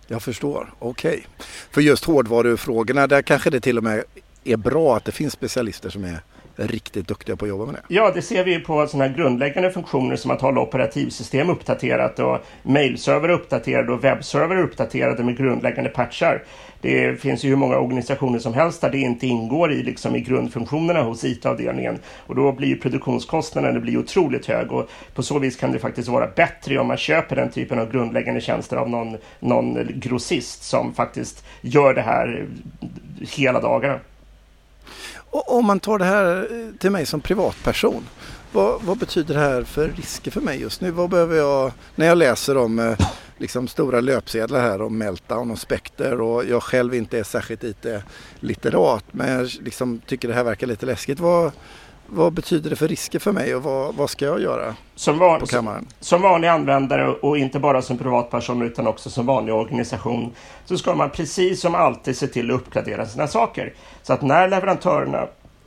Jag 0.07 0.23
förstår, 0.23 0.75
okej. 0.79 1.11
Okay. 1.11 1.23
För 1.71 1.81
just 1.81 2.05
hårdvarufrågorna, 2.05 3.07
där 3.07 3.23
kanske 3.23 3.51
det 3.51 3.61
till 3.61 3.79
och 3.79 3.85
med 3.85 4.05
är 4.45 4.57
bra 4.57 4.97
att 4.97 5.05
det 5.05 5.13
finns 5.13 5.33
specialister 5.33 5.91
som 5.91 6.05
är 6.05 6.21
riktigt 6.57 7.09
duktiga 7.09 7.37
på 7.37 7.45
att 7.45 7.49
jobba 7.49 7.65
med 7.65 7.75
det. 7.75 7.81
Ja, 7.89 8.11
det 8.15 8.23
ser 8.23 8.45
vi 8.45 8.61
på 8.61 8.87
sådana 8.87 9.09
här 9.09 9.17
grundläggande 9.17 9.71
funktioner 9.71 10.17
som 10.17 10.31
att 10.31 10.41
hålla 10.41 10.61
operativsystem 10.61 11.51
uppdaterat 11.51 12.19
och 12.19 12.39
mailserver 12.63 13.29
uppdaterade 13.29 13.93
och 13.93 14.05
webbserver 14.05 14.57
uppdaterade 14.57 15.25
med 15.25 15.37
grundläggande 15.37 15.91
patchar. 15.91 16.43
Det 16.81 17.21
finns 17.21 17.45
ju 17.45 17.49
hur 17.49 17.57
många 17.57 17.79
organisationer 17.79 18.39
som 18.39 18.55
helst 18.55 18.81
där 18.81 18.91
det 18.91 18.99
inte 18.99 19.27
ingår 19.27 19.73
i, 19.73 19.83
liksom, 19.83 20.17
i 20.17 20.21
grundfunktionerna 20.21 21.03
hos 21.03 21.25
IT-avdelningen. 21.25 21.99
Och 22.27 22.35
då 22.35 22.53
blir 22.53 22.69
ju 22.69 22.77
produktionskostnaden 22.77 23.75
det 23.75 23.81
blir 23.81 23.99
otroligt 23.99 24.47
hög 24.47 24.73
och 24.73 24.89
på 25.15 25.23
så 25.23 25.39
vis 25.39 25.57
kan 25.57 25.73
det 25.73 25.79
faktiskt 25.79 26.09
vara 26.09 26.27
bättre 26.27 26.79
om 26.79 26.87
man 26.87 26.97
köper 26.97 27.37
den 27.37 27.51
typen 27.51 27.79
av 27.79 27.93
grundläggande 27.93 28.41
tjänster 28.41 28.77
av 28.77 28.91
någon, 28.91 29.17
någon 29.41 29.89
grossist 29.95 30.63
som 30.63 30.95
faktiskt 30.95 31.45
gör 31.61 31.95
det 31.95 32.03
här 32.03 32.47
hela 33.21 33.61
dagarna. 33.61 34.01
Och 35.35 35.59
om 35.59 35.67
man 35.67 35.81
tar 35.81 35.99
det 35.99 36.05
här 36.05 36.49
eh, 36.51 36.79
till 36.79 36.91
mig 36.91 37.07
som 37.07 37.21
privatperson. 37.21 38.09
Vad, 38.53 38.83
vad, 38.83 38.99
betyder 38.99 39.35
det 39.35 39.41
här 39.41 39.63
för 39.63 39.89
risker 39.89 40.31
för 40.31 40.41
mig 40.41 40.61
just 40.61 40.81
nu? 40.81 40.91
Vad 40.91 41.11
behöver 41.11 41.37
jag 41.37 41.73
när 41.95 42.07
jag 42.07 42.19
läser 42.19 42.57
om 42.57 42.79
eh, 42.79 42.99
liksom 43.39 43.69
stora 43.69 44.01
löpsedlar 44.01 44.61
här 44.61 44.83
om 44.83 44.99
Meltdown 44.99 45.51
och 45.51 45.59
Spectre 45.59 46.17
och 46.17 46.45
jag 46.45 46.63
själv 46.63 46.95
inte 46.95 47.19
är 47.19 47.23
särskilt 47.23 47.65
IT-litterat 47.65 49.05
men 49.11 49.33
jag 49.33 49.51
liksom 49.61 50.01
tycker 50.07 50.29
det 50.29 50.35
här 50.35 50.45
verkar 50.45 50.67
lite 50.67 50.87
läskigt. 50.87 51.21
Vad, 51.21 51.53
vad 52.07 52.33
betyder 52.33 52.71
det 52.71 52.77
för 52.77 52.89
risker 52.89 53.19
för 53.19 53.33
mig 53.33 53.55
och 53.55 53.63
vad, 53.63 53.95
vad 53.95 54.11
ska 54.11 54.25
jag 54.25 54.41
göra 54.41 54.75
som 54.95 55.19
van, 55.19 55.41
på 55.41 55.47
kammaren? 55.47 55.87
Som 56.01 56.23
vanlig 56.23 56.49
användare 56.49 57.09
och 57.09 57.39
inte 57.39 57.59
bara 57.59 57.83
som 57.83 57.99
privatperson 57.99 58.63
utan 58.63 58.87
också 58.87 59.11
som 59.11 59.27
vanlig 59.27 59.55
organisation 59.55 60.33
så 60.65 60.79
ska 60.79 60.95
man 60.95 61.11
precis 61.11 61.61
som 61.61 61.75
alltid 61.75 62.17
se 62.17 62.27
till 62.27 62.51
att 62.51 62.57
uppgradera 62.57 63.07
sina 63.07 63.27
saker. 63.27 63.75
Så 64.03 64.13
att 64.13 64.23
när 64.23 64.49
leverantörerna 64.49 65.27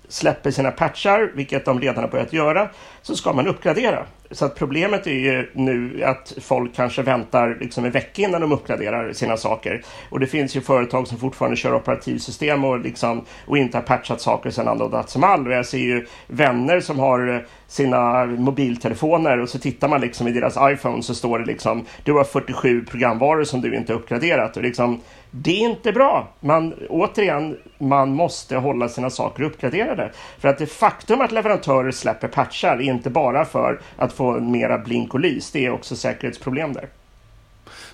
släpper 0.09 0.51
sina 0.51 0.71
patchar, 0.71 1.31
vilket 1.35 1.65
de 1.65 1.81
redan 1.81 2.03
har 2.03 2.11
börjat 2.11 2.33
göra, 2.33 2.69
så 3.01 3.15
ska 3.15 3.33
man 3.33 3.47
uppgradera. 3.47 4.05
Så 4.31 4.45
att 4.45 4.55
problemet 4.55 5.07
är 5.07 5.11
ju 5.11 5.49
nu 5.53 6.03
att 6.03 6.33
folk 6.41 6.75
kanske 6.75 7.01
väntar 7.01 7.57
liksom 7.59 7.85
en 7.85 7.91
vecka 7.91 8.21
innan 8.21 8.41
de 8.41 8.51
uppgraderar 8.51 9.13
sina 9.13 9.37
saker. 9.37 9.81
Och 10.09 10.19
det 10.19 10.27
finns 10.27 10.55
ju 10.55 10.61
företag 10.61 11.07
som 11.07 11.17
fortfarande 11.17 11.57
kör 11.57 11.75
operativsystem 11.75 12.63
och, 12.63 12.79
liksom, 12.79 13.25
och 13.45 13.57
inte 13.57 13.77
har 13.77 13.83
patchat 13.83 14.21
saker 14.21 14.49
sedan 14.49 14.67
Andra 14.67 14.87
Dazumal. 14.87 15.47
Och 15.47 15.53
jag 15.53 15.65
ser 15.65 15.77
ju 15.77 16.05
vänner 16.27 16.79
som 16.79 16.99
har 16.99 17.35
eh, 17.35 17.41
sina 17.67 18.25
mobiltelefoner 18.25 19.39
och 19.39 19.49
så 19.49 19.59
tittar 19.59 19.87
man 19.87 20.01
liksom 20.01 20.27
i 20.27 20.31
deras 20.31 20.57
iPhone 20.61 21.03
så 21.03 21.15
står 21.15 21.39
det 21.39 21.45
liksom 21.45 21.85
du 22.03 22.13
har 22.13 22.23
47 22.23 22.85
programvaror 22.85 23.43
som 23.43 23.61
du 23.61 23.75
inte 23.75 23.93
uppgraderat. 23.93 24.57
Och 24.57 24.63
liksom, 24.63 25.01
det 25.31 25.51
är 25.51 25.69
inte 25.69 25.91
bra. 25.91 26.27
Man, 26.39 26.73
återigen, 26.89 27.57
man 27.77 28.13
måste 28.13 28.55
hålla 28.55 28.89
sina 28.89 29.09
saker 29.09 29.43
uppgraderade. 29.43 30.11
För 30.39 30.47
att 30.47 30.57
det 30.57 30.65
faktum 30.65 31.21
att 31.21 31.31
leverantörer 31.31 31.91
släpper 31.91 32.27
patchar 32.27 32.75
är 32.75 32.81
inte 32.81 33.09
bara 33.09 33.45
för 33.45 33.81
att 33.97 34.13
få 34.17 34.39
mera 34.39 34.77
blink 34.77 35.13
och 35.13 35.19
lys. 35.19 35.51
Det 35.51 35.65
är 35.65 35.71
också 35.71 35.95
säkerhetsproblem 35.95 36.73
där. 36.73 36.89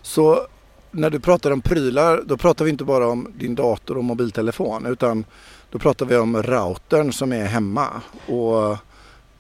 Så 0.02 0.48
när 0.92 1.10
du 1.10 1.20
pratar 1.20 1.52
om 1.52 1.62
prylar, 1.62 2.22
då 2.26 2.38
pratar 2.38 2.66
vi 2.66 2.72
inte 2.72 2.84
bara 2.84 3.08
om 3.08 3.32
din 3.36 3.56
dator 3.56 3.98
och 3.98 4.04
mobiltelefon 4.04 4.86
utan 4.86 5.26
då 5.70 5.80
pratar 5.80 6.06
vi 6.06 6.18
om 6.18 6.44
routern 6.44 7.14
som 7.14 7.34
är 7.34 7.46
hemma 7.46 7.88
och 8.28 8.78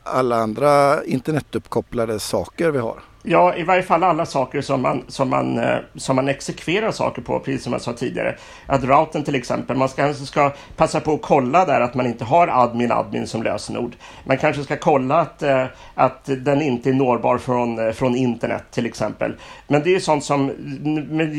alla 0.03 0.35
andra 0.35 1.03
internetuppkopplade 1.03 2.19
saker 2.19 2.71
vi 2.71 2.79
har. 2.79 2.99
Ja, 3.25 3.55
i 3.55 3.63
varje 3.63 3.83
fall 3.83 4.03
alla 4.03 4.25
saker 4.25 4.61
som 4.61 4.81
man, 4.81 5.03
som 5.07 5.29
man, 5.29 5.57
eh, 5.57 5.77
som 5.95 6.15
man 6.15 6.27
exekverar 6.27 6.91
saker 6.91 7.21
på, 7.21 7.39
precis 7.39 7.63
som 7.63 7.73
jag 7.73 7.81
sa 7.81 7.93
tidigare. 7.93 8.35
Att 8.65 8.83
routern 8.83 9.23
till 9.23 9.35
exempel, 9.35 9.77
man 9.77 9.87
kanske 9.87 10.25
ska 10.25 10.51
passa 10.75 10.99
på 10.99 11.13
att 11.13 11.21
kolla 11.21 11.65
där 11.65 11.81
att 11.81 11.95
man 11.95 12.05
inte 12.05 12.25
har 12.25 12.47
admin 12.47 12.91
admin 12.91 13.27
som 13.27 13.43
lösenord. 13.43 13.95
Man 14.25 14.37
kanske 14.37 14.63
ska 14.63 14.77
kolla 14.77 15.19
att, 15.19 15.43
eh, 15.43 15.65
att 15.95 16.29
den 16.37 16.61
inte 16.61 16.89
är 16.89 16.93
nårbar 16.93 17.37
från, 17.37 17.87
eh, 17.87 17.91
från 17.91 18.15
internet 18.15 18.63
till 18.71 18.85
exempel. 18.85 19.33
Men 19.67 19.83
det 19.83 19.89
är 19.89 19.93
ju 19.93 19.99
sånt 19.99 20.23
som, 20.23 20.49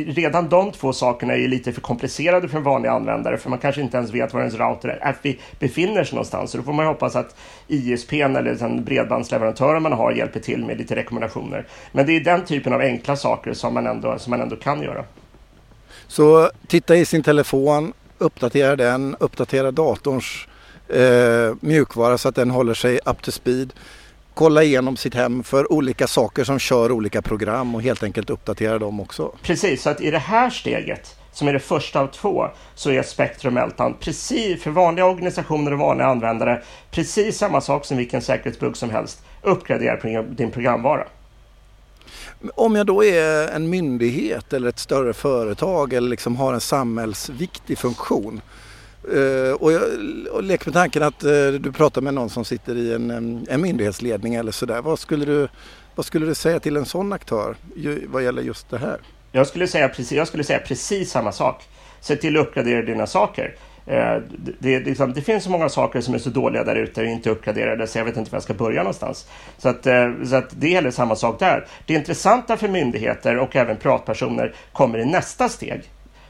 redan 0.06 0.48
de 0.48 0.72
två 0.72 0.92
sakerna 0.92 1.34
är 1.34 1.48
lite 1.48 1.72
för 1.72 1.80
komplicerade 1.80 2.48
för 2.48 2.58
en 2.58 2.64
vanlig 2.64 2.88
användare 2.88 3.36
för 3.36 3.50
man 3.50 3.58
kanske 3.58 3.80
inte 3.80 3.96
ens 3.96 4.10
vet 4.10 4.34
var 4.34 4.40
ens 4.40 4.54
router 4.54 4.88
är, 4.88 5.16
befinner 5.58 6.04
sig 6.04 6.14
någonstans. 6.14 6.50
Så 6.50 6.58
då 6.58 6.64
får 6.64 6.72
man 6.72 6.84
ju 6.84 6.88
hoppas 6.88 7.16
att 7.16 7.36
ISPn 7.68 8.36
eller 8.36 8.54
den 8.54 8.84
bredbandsleverantören 8.84 9.82
man 9.82 9.92
har 9.92 10.12
hjälper 10.12 10.40
till 10.40 10.64
med 10.64 10.78
lite 10.78 10.96
rekommendationer. 10.96 11.66
Men 11.92 12.06
det 12.06 12.12
är 12.16 12.20
den 12.20 12.44
typen 12.44 12.72
av 12.72 12.80
enkla 12.80 13.16
saker 13.16 13.52
som 13.52 13.74
man 13.74 13.86
ändå, 13.86 14.18
som 14.18 14.30
man 14.30 14.40
ändå 14.40 14.56
kan 14.56 14.82
göra. 14.82 15.04
Så 16.06 16.50
titta 16.66 16.96
i 16.96 17.04
sin 17.04 17.22
telefon, 17.22 17.92
uppdatera 18.18 18.76
den, 18.76 19.16
uppdatera 19.20 19.70
datorns 19.70 20.48
eh, 20.88 21.54
mjukvara 21.60 22.18
så 22.18 22.28
att 22.28 22.34
den 22.34 22.50
håller 22.50 22.74
sig 22.74 23.00
up 23.04 23.22
to 23.22 23.30
speed. 23.30 23.72
Kolla 24.34 24.62
igenom 24.62 24.96
sitt 24.96 25.14
hem 25.14 25.42
för 25.42 25.72
olika 25.72 26.06
saker 26.06 26.44
som 26.44 26.58
kör 26.58 26.92
olika 26.92 27.22
program 27.22 27.74
och 27.74 27.82
helt 27.82 28.02
enkelt 28.02 28.30
uppdatera 28.30 28.78
dem 28.78 29.00
också. 29.00 29.32
Precis, 29.42 29.82
så 29.82 29.90
att 29.90 30.00
i 30.00 30.10
det 30.10 30.18
här 30.18 30.50
steget 30.50 31.16
som 31.32 31.48
är 31.48 31.52
det 31.52 31.60
första 31.60 32.00
av 32.00 32.06
två, 32.06 32.46
så 32.74 32.90
är 32.90 33.02
Spectrum 33.02 33.54
Meltdown 33.54 33.94
precis 34.00 34.62
för 34.62 34.70
vanliga 34.70 35.06
organisationer 35.06 35.72
och 35.72 35.78
vanliga 35.78 36.06
användare 36.06 36.62
precis 36.90 37.38
samma 37.38 37.60
sak 37.60 37.84
som 37.84 37.96
vilken 37.96 38.22
säkerhetsbugg 38.22 38.76
som 38.76 38.90
helst. 38.90 39.24
Uppgradera 39.42 40.22
din 40.22 40.50
programvara. 40.50 41.04
Om 42.54 42.76
jag 42.76 42.86
då 42.86 43.04
är 43.04 43.48
en 43.48 43.70
myndighet 43.70 44.52
eller 44.52 44.68
ett 44.68 44.78
större 44.78 45.12
företag 45.12 45.92
eller 45.92 46.08
liksom 46.08 46.36
har 46.36 46.54
en 46.54 46.60
samhällsviktig 46.60 47.78
funktion 47.78 48.40
Uh, 49.12 49.52
och 49.52 49.72
jag 49.72 49.82
och 50.32 50.42
leker 50.42 50.66
med 50.66 50.74
tanken 50.74 51.02
att 51.02 51.24
uh, 51.24 51.52
du 51.52 51.72
pratar 51.72 52.00
med 52.00 52.14
någon 52.14 52.30
som 52.30 52.44
sitter 52.44 52.76
i 52.76 52.92
en, 52.92 53.10
en 53.50 53.60
myndighetsledning 53.60 54.34
eller 54.34 54.52
sådär. 54.52 54.82
Vad 54.82 54.98
skulle, 54.98 55.24
du, 55.24 55.48
vad 55.94 56.06
skulle 56.06 56.26
du 56.26 56.34
säga 56.34 56.60
till 56.60 56.76
en 56.76 56.86
sån 56.86 57.12
aktör 57.12 57.56
ju, 57.76 58.06
vad 58.06 58.24
gäller 58.24 58.42
just 58.42 58.70
det 58.70 58.78
här? 58.78 58.98
Jag 59.32 59.46
skulle 59.46 59.66
säga 59.66 59.88
precis, 59.88 60.12
jag 60.12 60.28
skulle 60.28 60.44
säga 60.44 60.58
precis 60.58 61.10
samma 61.10 61.32
sak. 61.32 61.62
Se 62.00 62.16
till 62.16 62.36
att 62.36 62.46
uppgradera 62.46 62.82
dina 62.82 63.06
saker. 63.06 63.56
Eh, 63.86 64.16
det, 64.38 64.52
det, 64.58 64.80
liksom, 64.80 65.12
det, 65.12 65.22
finns 65.22 65.44
så 65.44 65.50
många 65.50 65.68
saker 65.68 66.00
som 66.00 66.14
är 66.14 66.18
så 66.18 66.30
dåliga 66.30 66.64
där 66.64 66.76
ute 66.76 67.00
och 67.00 67.06
inte 67.06 67.30
uppgraderade 67.30 67.86
så 67.86 67.98
jag 67.98 68.04
vet 68.04 68.16
inte 68.16 68.30
var 68.30 68.36
jag 68.36 68.42
ska 68.42 68.54
börja 68.54 68.82
någonstans. 68.82 69.28
Så, 69.58 69.68
att, 69.68 69.86
eh, 69.86 70.12
så 70.24 70.36
att 70.36 70.60
det 70.60 70.68
gäller 70.68 70.90
samma 70.90 71.16
sak 71.16 71.38
där. 71.38 71.66
Det 71.86 71.94
intressanta 71.94 72.56
för 72.56 72.68
myndigheter 72.68 73.38
och 73.38 73.56
även 73.56 73.76
privatpersoner 73.76 74.54
kommer 74.72 74.98
i 74.98 75.04
nästa 75.04 75.48
steg. 75.48 75.82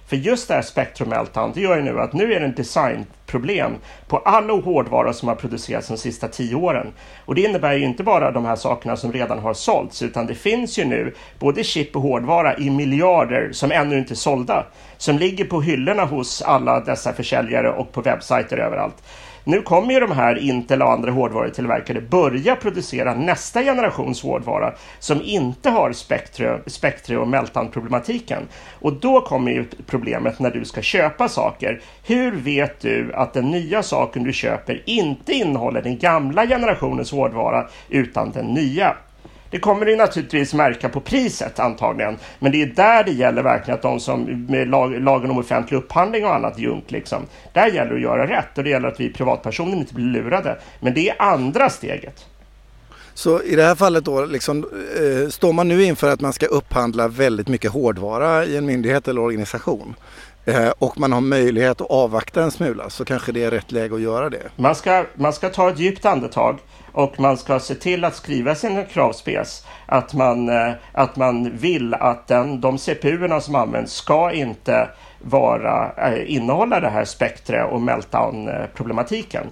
För 0.07 0.17
just 0.17 0.49
det 0.49 0.55
här 0.55 0.63
Spectrum 0.63 1.09
Meltdown, 1.09 1.53
det 1.55 1.61
gör 1.61 1.77
ju 1.77 1.83
nu 1.83 2.01
att 2.01 2.13
nu 2.13 2.35
är 2.35 2.41
det 2.41 2.47
en 2.47 2.55
designproblem 2.55 3.73
på 4.07 4.19
all 4.19 4.51
hårdvara 4.51 5.13
som 5.13 5.29
har 5.29 5.35
producerats 5.35 5.89
de 5.89 5.97
sista 5.97 6.29
tio 6.29 6.55
åren. 6.55 6.93
Och 7.25 7.35
det 7.35 7.43
innebär 7.43 7.73
ju 7.73 7.85
inte 7.85 8.03
bara 8.03 8.31
de 8.31 8.45
här 8.45 8.57
sakerna 8.57 8.97
som 8.97 9.13
redan 9.13 9.39
har 9.39 9.55
sålts, 9.55 10.03
utan 10.03 10.27
det 10.27 10.35
finns 10.35 10.79
ju 10.79 10.85
nu 10.85 11.15
både 11.39 11.65
chip 11.65 11.97
och 11.97 12.03
hårdvara 12.03 12.57
i 12.57 12.71
miljarder 12.71 13.53
som 13.53 13.73
ännu 13.73 13.99
inte 13.99 14.15
är 14.15 14.17
sålda, 14.17 14.67
som 14.97 15.19
ligger 15.19 15.45
på 15.45 15.61
hyllorna 15.61 16.05
hos 16.05 16.43
alla 16.43 16.81
dessa 16.81 17.13
försäljare 17.13 17.71
och 17.71 17.93
på 17.93 18.01
webbsajter 18.01 18.57
överallt. 18.57 19.03
Nu 19.47 19.63
kommer 19.63 19.95
ju 19.95 20.01
de 20.01 20.11
här 20.11 20.39
Intel 20.39 20.83
och 20.83 20.93
andra 20.93 21.11
hårdvarutillverkare 21.11 22.01
börja 22.01 22.57
producera 22.57 23.15
nästa 23.15 23.63
generations 23.63 24.23
hårdvara 24.23 24.75
som 24.99 25.23
inte 25.23 25.71
har 25.71 25.93
spektre, 26.67 27.17
och 27.19 27.29
meltdown-problematiken. 27.29 28.43
Och 28.81 28.93
då 28.93 29.21
kommer 29.21 29.53
ju 29.53 29.65
problemet 29.87 30.39
när 30.39 30.51
du 30.51 30.65
ska 30.65 30.83
köpa 30.83 31.29
saker. 31.29 31.81
Hur 32.07 32.33
vet 32.33 32.81
du 32.81 33.13
att 33.15 33.33
den 33.33 33.51
nya 33.51 33.83
saken 33.83 34.25
du 34.25 34.33
köper 34.33 34.83
inte 34.87 35.33
innehåller 35.33 35.83
den 35.83 35.99
gamla 35.99 36.47
generationens 36.47 37.13
hårdvara 37.13 37.67
utan 37.89 38.31
den 38.33 38.47
nya? 38.47 38.97
Det 39.55 39.61
kommer 39.61 39.87
du 39.87 39.97
naturligtvis 39.97 40.55
märka 40.55 40.89
på 40.89 41.01
priset 41.01 41.59
antagligen. 41.59 42.17
Men 42.39 42.53
det 42.53 42.63
är 42.63 42.67
där 42.67 43.05
det 43.05 43.13
gäller 43.13 43.43
verkligen 43.43 43.75
att 43.75 43.83
de 43.83 44.01
som 44.01 44.47
med 44.49 44.69
lag, 44.69 45.01
lagen 45.01 45.31
om 45.31 45.39
offentlig 45.39 45.79
upphandling 45.79 46.25
och 46.25 46.35
annat 46.35 46.59
junk 46.59 46.91
liksom. 46.91 47.23
Där 47.53 47.67
gäller 47.67 47.91
det 47.91 47.97
att 47.97 48.03
göra 48.03 48.27
rätt 48.27 48.59
och 48.59 48.65
det 48.65 48.71
gäller 48.71 48.89
att 48.89 49.01
vi 49.01 49.13
privatpersoner 49.13 49.77
inte 49.77 49.95
blir 49.95 50.05
lurade. 50.05 50.59
Men 50.81 50.95
det 50.95 51.09
är 51.09 51.23
andra 51.23 51.71
steget. 51.71 52.27
Så 53.15 53.43
i 53.43 53.57
det 53.57 53.63
här 53.63 53.75
fallet 53.75 54.05
då, 54.05 54.25
liksom, 54.25 54.59
eh, 54.97 55.29
står 55.29 55.53
man 55.53 55.69
nu 55.69 55.85
inför 55.85 56.11
att 56.11 56.21
man 56.21 56.33
ska 56.33 56.47
upphandla 56.47 57.09
väldigt 57.09 57.49
mycket 57.49 57.71
hårdvara 57.71 58.45
i 58.45 58.57
en 58.57 58.67
myndighet 58.67 59.09
eller 59.09 59.21
organisation 59.21 59.95
Eh, 60.47 60.71
och 60.79 61.01
man 61.01 61.13
har 61.13 61.21
möjlighet 61.21 61.81
att 61.81 61.91
avvakta 61.91 62.43
en 62.43 62.51
smula 62.51 62.91
så 62.91 63.05
kanske 63.05 63.33
det 63.33 63.45
är 63.45 63.51
rätt 63.51 63.73
läge 63.73 63.95
att 63.95 64.01
göra 64.01 64.31
det. 64.31 64.43
Man 64.57 64.75
ska, 64.75 65.05
man 65.15 65.33
ska 65.33 65.49
ta 65.49 65.71
ett 65.71 65.79
djupt 65.79 66.05
andetag 66.05 66.59
och 66.93 67.21
man 67.21 67.37
ska 67.37 67.61
se 67.61 67.75
till 67.75 68.05
att 68.05 68.15
skriva 68.15 68.55
sin 68.55 68.87
kravspec 68.87 69.65
att 69.87 70.15
man, 70.15 70.49
eh, 70.49 70.73
att 70.93 71.17
man 71.17 71.57
vill 71.57 71.95
att 71.95 72.27
den, 72.27 72.61
de 72.61 72.79
CPU 72.79 73.41
som 73.41 73.55
används 73.55 73.93
ska 73.93 74.33
inte 74.33 74.89
vara, 75.19 75.93
eh, 75.97 76.35
innehålla 76.35 76.81
det 76.81 76.89
här 76.89 77.05
spektret 77.05 77.73
och 77.73 77.81
meltdown-problematiken. 77.81 79.47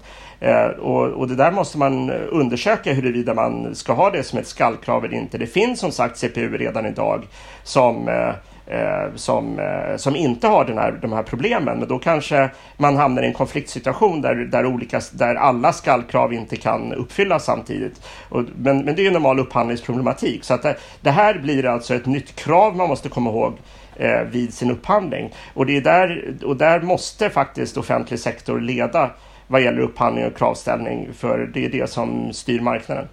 Och, 0.79 1.07
och, 1.07 1.29
det 1.29 1.35
där 1.35 1.53
måste 1.53 1.79
man 1.79 2.11
undersöka 2.11 2.93
huruvida 2.93 3.35
man 3.35 3.75
ska 3.75 3.93
ha 3.93 4.11
det 4.11 4.23
som 4.23 4.39
ett 4.39 4.47
skallkrav 4.47 5.05
eller 5.05 5.17
inte. 5.17 5.39
Det 5.39 5.47
finns 5.47 5.81
som 5.81 5.93
sagt 5.93 6.19
CPU 6.19 6.59
redan 6.59 6.87
idag 6.87 7.27
som 7.63 8.09
eh, 8.09 8.35
Eh, 8.73 9.15
som, 9.15 9.59
eh, 9.59 9.97
som 9.97 10.17
inte 10.17 10.49
har 10.49 10.65
den 10.65 10.79
här, 10.79 10.93
de 11.03 11.13
här 11.13 11.23
problemen. 11.23 11.79
Men 11.79 11.89
då 11.89 11.99
kanske 11.99 12.51
man 12.77 12.97
hamnar 12.97 13.23
i 13.23 13.27
en 13.27 13.33
konfliktsituation 13.33 14.21
där, 14.21 14.35
där, 14.35 14.67
olika, 14.67 15.01
där 15.13 15.35
alla 15.35 15.73
skallkrav 15.73 16.33
inte 16.33 16.57
kan 16.57 16.93
uppfyllas 16.93 17.45
samtidigt. 17.45 18.01
Och, 18.29 18.45
men, 18.57 18.85
men 18.85 18.95
det 18.95 19.03
är 19.03 19.05
ju 19.05 19.11
normal 19.11 19.39
upphandlingsproblematik. 19.39 20.45
Så 20.45 20.55
att 20.55 20.63
det, 20.63 20.77
det 21.01 21.11
här 21.11 21.39
blir 21.39 21.67
alltså 21.67 21.95
ett 21.95 22.07
nytt 22.07 22.37
krav 22.37 22.77
man 22.77 22.89
måste 22.89 23.09
komma 23.09 23.31
ihåg 23.31 23.53
eh, 23.97 24.21
vid 24.21 24.55
sin 24.55 24.71
upphandling. 24.71 25.33
Och, 25.55 25.67
det 25.67 25.77
är 25.77 25.81
där, 25.81 26.35
och 26.45 26.57
där 26.57 26.81
måste 26.81 27.31
faktiskt 27.31 27.77
offentlig 27.77 28.19
sektor 28.19 28.61
leda 28.61 29.11
vad 29.47 29.63
gäller 29.63 29.81
upphandling 29.81 30.27
och 30.27 30.37
kravställning, 30.37 31.09
för 31.15 31.51
det 31.55 31.65
är 31.65 31.71
det 31.71 31.91
som 31.91 32.33
styr 32.33 32.61
marknaden. 32.61 33.09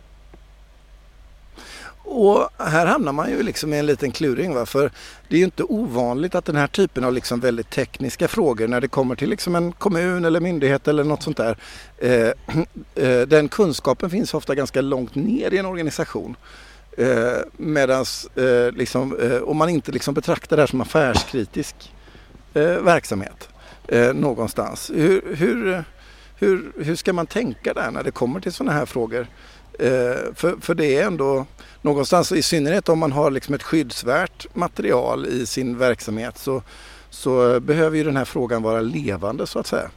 Och 2.11 2.49
här 2.57 2.85
hamnar 2.85 3.11
man 3.11 3.29
ju 3.29 3.43
liksom 3.43 3.73
i 3.73 3.79
en 3.79 3.85
liten 3.85 4.11
kluring. 4.11 4.53
Va? 4.53 4.65
För 4.65 4.91
det 5.27 5.35
är 5.35 5.39
ju 5.39 5.45
inte 5.45 5.63
ovanligt 5.63 6.35
att 6.35 6.45
den 6.45 6.55
här 6.55 6.67
typen 6.67 7.03
av 7.03 7.13
liksom 7.13 7.39
väldigt 7.39 7.69
tekniska 7.69 8.27
frågor 8.27 8.67
när 8.67 8.81
det 8.81 8.87
kommer 8.87 9.15
till 9.15 9.29
liksom 9.29 9.55
en 9.55 9.71
kommun 9.71 10.25
eller 10.25 10.39
myndighet 10.39 10.87
eller 10.87 11.03
något 11.03 11.23
sånt 11.23 11.37
där. 11.37 11.57
Eh, 11.97 12.31
eh, 13.05 13.21
den 13.21 13.49
kunskapen 13.49 14.09
finns 14.09 14.33
ofta 14.33 14.55
ganska 14.55 14.81
långt 14.81 15.15
ner 15.15 15.53
i 15.53 15.57
en 15.57 15.65
organisation. 15.65 16.35
Eh, 16.97 17.37
medans, 17.57 18.25
eh, 18.37 18.71
liksom, 18.71 19.19
eh, 19.19 19.41
om 19.41 19.57
man 19.57 19.69
inte 19.69 19.91
liksom 19.91 20.13
betraktar 20.13 20.55
det 20.55 20.61
här 20.61 20.67
som 20.67 20.81
affärskritisk 20.81 21.93
eh, 22.53 22.63
verksamhet 22.63 23.49
eh, 23.87 24.13
någonstans. 24.13 24.91
Hur, 24.95 25.35
hur, 25.35 25.83
hur, 26.35 26.71
hur 26.83 26.95
ska 26.95 27.13
man 27.13 27.27
tänka 27.27 27.73
där 27.73 27.91
när 27.91 28.03
det 28.03 28.11
kommer 28.11 28.39
till 28.39 28.53
sådana 28.53 28.71
här 28.71 28.85
frågor? 28.85 29.27
Eh, 29.79 30.33
för, 30.35 30.61
för 30.61 30.75
det 30.75 30.97
är 30.97 31.05
ändå 31.05 31.45
någonstans, 31.81 32.31
i 32.31 32.41
synnerhet 32.41 32.89
om 32.89 32.99
man 32.99 33.11
har 33.11 33.31
liksom 33.31 33.55
ett 33.55 33.63
skyddsvärt 33.63 34.55
material 34.55 35.25
i 35.25 35.45
sin 35.45 35.77
verksamhet 35.77 36.37
så, 36.37 36.63
så 37.09 37.59
behöver 37.59 37.97
ju 37.97 38.03
den 38.03 38.17
här 38.17 38.25
frågan 38.25 38.63
vara 38.63 38.81
levande 38.81 39.47
så 39.47 39.59
att 39.59 39.67
säga. 39.67 39.89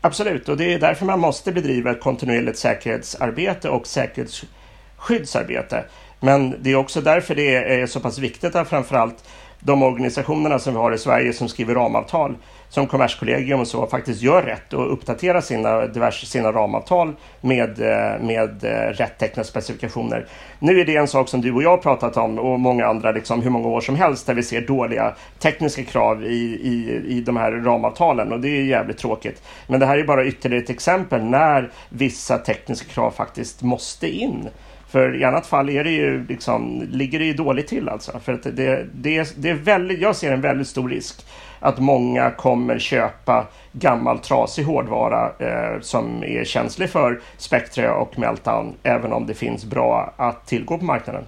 Absolut, 0.00 0.48
och 0.48 0.56
det 0.56 0.74
är 0.74 0.78
därför 0.78 1.06
man 1.06 1.20
måste 1.20 1.52
bedriva 1.52 1.90
ett 1.90 2.00
kontinuerligt 2.00 2.58
säkerhetsarbete 2.58 3.68
och 3.68 3.86
säkerhetsskyddsarbete. 3.86 5.84
Men 6.20 6.62
det 6.62 6.70
är 6.70 6.76
också 6.76 7.00
därför 7.00 7.34
det 7.34 7.54
är 7.54 7.86
så 7.86 8.00
pass 8.00 8.18
viktigt 8.18 8.54
att 8.54 8.68
framförallt 8.68 9.24
de 9.60 9.82
organisationerna 9.82 10.58
som 10.58 10.72
vi 10.72 10.80
har 10.80 10.92
i 10.92 10.98
Sverige 10.98 11.32
som 11.32 11.48
skriver 11.48 11.74
ramavtal 11.74 12.34
som 12.68 12.86
Kommerskollegium 12.86 13.60
och 13.60 13.68
så 13.68 13.86
faktiskt 13.86 14.22
gör 14.22 14.42
rätt 14.42 14.72
och 14.72 14.92
uppdaterar 14.92 15.40
sina, 15.40 15.86
diverse, 15.86 16.26
sina 16.26 16.52
ramavtal 16.52 17.16
med, 17.40 17.80
eh, 17.80 18.22
med 18.22 18.64
eh, 18.64 18.92
rätt 18.92 19.18
tecknade 19.18 19.48
specifikationer. 19.48 20.26
Nu 20.58 20.80
är 20.80 20.84
det 20.84 20.96
en 20.96 21.08
sak 21.08 21.28
som 21.28 21.40
du 21.40 21.52
och 21.52 21.62
jag 21.62 21.70
har 21.70 21.76
pratat 21.76 22.16
om 22.16 22.38
och 22.38 22.60
många 22.60 22.86
andra 22.86 23.12
liksom 23.12 23.42
hur 23.42 23.50
många 23.50 23.68
år 23.68 23.80
som 23.80 23.96
helst 23.96 24.26
där 24.26 24.34
vi 24.34 24.42
ser 24.42 24.60
dåliga 24.60 25.14
tekniska 25.38 25.84
krav 25.84 26.24
i, 26.24 26.60
i, 26.62 27.02
i 27.06 27.20
de 27.20 27.36
här 27.36 27.52
ramavtalen 27.52 28.32
och 28.32 28.40
det 28.40 28.48
är 28.48 28.62
jävligt 28.62 28.98
tråkigt. 28.98 29.42
Men 29.66 29.80
det 29.80 29.86
här 29.86 29.98
är 29.98 30.04
bara 30.04 30.24
ytterligare 30.24 30.62
ett 30.62 30.70
exempel 30.70 31.24
när 31.24 31.70
vissa 31.88 32.38
tekniska 32.38 32.88
krav 32.92 33.10
faktiskt 33.10 33.62
måste 33.62 34.08
in. 34.08 34.48
För 34.88 35.16
i 35.20 35.24
annat 35.24 35.46
fall 35.46 35.70
är 35.70 35.84
det 35.84 35.90
ju 35.90 36.26
liksom, 36.26 36.88
ligger 36.90 37.18
det 37.18 37.24
ju 37.24 37.34
dåligt 37.34 37.68
till 37.68 37.88
alltså. 37.88 38.20
För 38.24 38.32
att 38.32 38.42
det, 38.42 38.86
det, 38.94 39.34
det 39.36 39.50
är 39.50 39.54
väldigt, 39.54 40.00
jag 40.00 40.16
ser 40.16 40.32
en 40.32 40.40
väldigt 40.40 40.68
stor 40.68 40.88
risk 40.88 41.24
att 41.60 41.78
många 41.78 42.30
kommer 42.30 42.78
köpa 42.78 43.46
gammal 43.72 44.18
trasig 44.18 44.64
hårdvara 44.64 45.32
eh, 45.38 45.80
som 45.80 46.24
är 46.24 46.44
känslig 46.44 46.90
för 46.90 47.20
Spectre 47.36 47.90
och 47.90 48.18
Meltdown 48.18 48.74
även 48.82 49.12
om 49.12 49.26
det 49.26 49.34
finns 49.34 49.64
bra 49.64 50.14
att 50.16 50.46
tillgå 50.46 50.78
på 50.78 50.84
marknaden. 50.84 51.24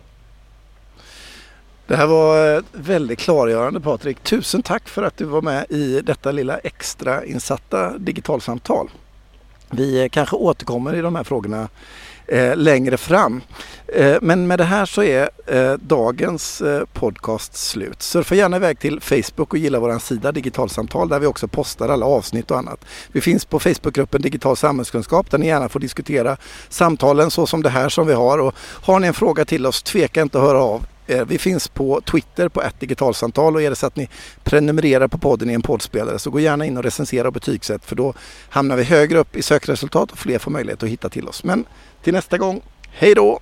Det 1.87 1.97
här 1.97 2.07
var 2.07 2.57
eh, 2.57 2.63
väldigt 2.73 3.19
klargörande 3.19 3.81
Patrik. 3.81 4.23
Tusen 4.23 4.63
tack 4.63 4.89
för 4.89 5.03
att 5.03 5.17
du 5.17 5.25
var 5.25 5.43
med 5.43 5.67
i 5.69 6.01
detta 6.01 6.33
lilla 6.33 6.59
extra 6.59 7.25
insatta 7.25 7.99
digitalsamtal. 7.99 8.91
Vi 9.71 10.03
eh, 10.03 10.09
kanske 10.09 10.37
återkommer 10.37 10.95
i 10.95 11.01
de 11.01 11.17
här 11.17 11.25
frågorna 11.25 11.69
eh, 12.27 12.57
längre 12.57 12.97
fram. 12.97 13.41
Eh, 13.87 14.17
men 14.23 14.47
med 14.47 14.59
det 14.59 14.65
här 14.65 14.87
så 14.87 15.03
är 15.03 15.31
eh, 15.47 15.73
dagens 15.73 16.61
eh, 16.61 16.85
podcast 16.93 17.57
slut. 17.57 18.03
Surfa 18.03 18.35
gärna 18.35 18.57
iväg 18.57 18.79
till 18.79 19.01
Facebook 19.01 19.53
och 19.53 19.59
gilla 19.59 19.81
vår 19.81 19.99
sida 19.99 20.33
Digitalsamtal 20.33 21.09
där 21.09 21.19
vi 21.19 21.27
också 21.27 21.49
postar 21.49 21.89
alla 21.89 22.07
avsnitt 22.07 22.51
och 22.51 22.59
annat. 22.59 22.85
Vi 23.13 23.21
finns 23.21 23.45
på 23.45 23.61
Facebookgruppen 23.61 24.23
Digital 24.23 24.57
samhällskunskap 24.57 25.31
där 25.31 25.39
ni 25.39 25.47
gärna 25.47 25.69
får 25.69 25.81
diskutera 25.81 26.37
samtalen 26.69 27.31
så 27.31 27.47
som 27.47 27.63
det 27.63 27.71
här 27.71 27.89
som 27.89 28.07
vi 28.07 28.13
har. 28.13 28.39
Och 28.39 28.55
har 28.59 29.01
ni 29.01 29.07
en 29.07 29.15
fråga 29.15 29.45
till 29.45 29.67
oss, 29.67 29.83
tveka 29.83 30.23
inte 30.23 30.39
att 30.39 30.45
höra 30.45 30.63
av 30.63 30.87
Eh, 31.11 31.25
vi 31.25 31.39
finns 31.39 31.69
på 31.69 32.01
Twitter 32.01 32.49
på 32.49 32.63
ett 32.63 32.81
digitalsamtal 32.81 33.55
och 33.55 33.63
är 33.63 33.71
det 33.71 33.77
så 33.77 33.87
att 33.87 33.97
ni 33.97 34.09
prenumererar 34.45 35.09
på 35.09 35.19
podden 35.19 35.51
i 35.51 35.55
en 35.55 35.63
poddspelare 35.63 36.19
så 36.19 36.31
gå 36.31 36.41
gärna 36.41 36.67
in 36.67 36.77
och 36.77 36.83
recensera 36.83 37.27
och 37.27 37.33
betygsätt 37.33 37.85
för 37.85 37.97
då 37.97 38.15
hamnar 38.51 38.77
vi 38.77 38.83
högre 38.83 39.19
upp 39.19 39.37
i 39.37 39.43
sökresultat 39.43 40.13
och 40.13 40.19
fler 40.19 40.39
får 40.39 40.51
möjlighet 40.51 40.83
att 40.83 40.89
hitta 40.89 41.09
till 41.09 41.29
oss. 41.29 41.45
Men 41.45 41.65
till 42.03 42.13
nästa 42.13 42.39
gång, 42.39 42.61
hej 42.93 43.15
då! 43.15 43.41